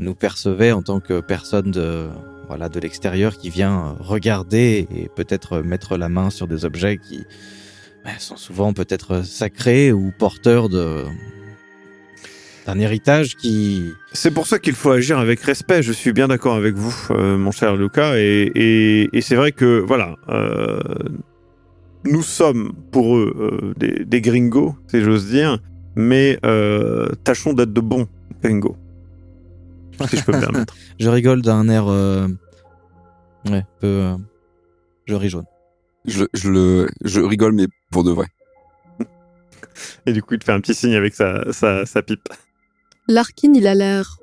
nous 0.00 0.14
percevait 0.14 0.72
en 0.72 0.82
tant 0.82 1.00
que 1.00 1.20
personne 1.20 1.70
de 1.70 2.08
voilà 2.48 2.68
de 2.68 2.80
l'extérieur 2.80 3.36
qui 3.36 3.50
vient 3.50 3.96
regarder 4.00 4.86
et 4.94 5.08
peut-être 5.14 5.60
mettre 5.60 5.96
la 5.96 6.08
main 6.08 6.30
sur 6.30 6.46
des 6.46 6.64
objets 6.64 6.98
qui 6.98 7.24
ben, 8.04 8.12
sont 8.18 8.36
souvent 8.36 8.72
peut-être 8.74 9.24
sacrés 9.24 9.90
ou 9.90 10.12
porteurs 10.18 10.68
d'un 10.68 11.08
héritage 12.78 13.36
qui 13.36 13.92
C'est 14.12 14.32
pour 14.32 14.46
ça 14.46 14.58
qu'il 14.58 14.74
faut 14.74 14.90
agir 14.90 15.18
avec 15.18 15.40
respect. 15.40 15.82
Je 15.82 15.92
suis 15.92 16.12
bien 16.12 16.28
d'accord 16.28 16.54
avec 16.54 16.74
vous, 16.74 16.94
euh, 17.10 17.38
mon 17.38 17.50
cher 17.50 17.76
Lucas. 17.76 18.16
Et, 18.18 19.08
c'est 19.22 19.36
vrai 19.36 19.52
que, 19.52 19.80
voilà, 19.80 20.16
euh, 20.28 20.80
nous 22.04 22.22
sommes 22.22 22.74
pour 22.92 23.16
eux 23.16 23.34
euh, 23.38 23.72
des, 23.78 24.04
des 24.04 24.20
gringos, 24.20 24.74
si 24.88 25.00
j'ose 25.00 25.30
dire, 25.30 25.58
mais 25.96 26.38
tâchons 27.24 27.54
d'être 27.54 27.72
de 27.72 27.80
bons 27.80 28.06
gringos. 28.42 28.76
Si 30.08 30.16
je 30.16 30.24
peux 30.24 30.32
me 30.32 30.40
permettre. 30.40 30.74
je 30.98 31.08
rigole 31.08 31.42
d'un 31.42 31.68
air 31.68 31.84
euh, 31.88 32.26
ouais 33.50 33.64
peu 33.80 33.86
euh, 33.86 34.16
je 35.06 35.14
ris 35.14 35.28
jaune 35.30 35.44
Je, 36.06 36.24
je, 36.34 36.50
le, 36.50 36.88
je 37.04 37.20
rigole, 37.20 37.52
mais 37.52 37.66
pour 37.90 38.04
de 38.04 38.10
vrai. 38.10 38.26
Et 40.06 40.12
du 40.12 40.22
coup, 40.22 40.34
il 40.34 40.38
te 40.40 40.44
fait 40.44 40.52
un 40.52 40.60
petit 40.60 40.74
signe 40.74 40.94
avec 40.94 41.14
sa, 41.14 41.52
sa, 41.52 41.84
sa 41.86 42.02
pipe. 42.02 42.28
Larkin, 43.08 43.52
il 43.54 43.66
a 43.66 43.74
l'air 43.74 44.18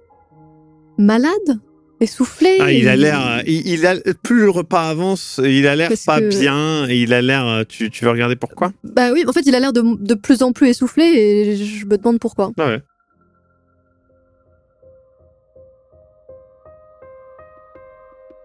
malade, 0.97 1.59
essoufflé? 1.99 2.57
Ah, 2.59 2.71
il 2.71 2.87
a 2.87 2.95
l'air, 2.95 3.43
il, 3.47 3.67
il 3.67 3.85
a, 3.85 3.95
plus 4.23 4.39
le 4.41 4.49
repas 4.49 4.89
avance, 4.89 5.39
il 5.43 5.67
a 5.67 5.75
l'air 5.75 5.91
pas 6.05 6.19
que- 6.21 6.29
bien, 6.29 6.87
et 6.89 7.01
il 7.01 7.13
a 7.13 7.21
l'air, 7.21 7.63
tu, 7.67 7.89
tu 7.89 8.05
veux 8.05 8.11
regarder 8.11 8.35
pourquoi? 8.35 8.71
Bah 8.83 9.11
oui, 9.11 9.23
en 9.27 9.33
fait, 9.33 9.41
il 9.45 9.55
a 9.55 9.59
l'air 9.59 9.73
de, 9.73 9.81
de 10.03 10.13
plus 10.15 10.41
en 10.43 10.51
plus 10.51 10.69
essoufflé 10.69 11.03
et 11.03 11.55
je 11.57 11.85
me 11.85 11.97
demande 11.97 12.19
pourquoi. 12.19 12.51
Ah 12.59 12.67
ouais. 12.67 12.81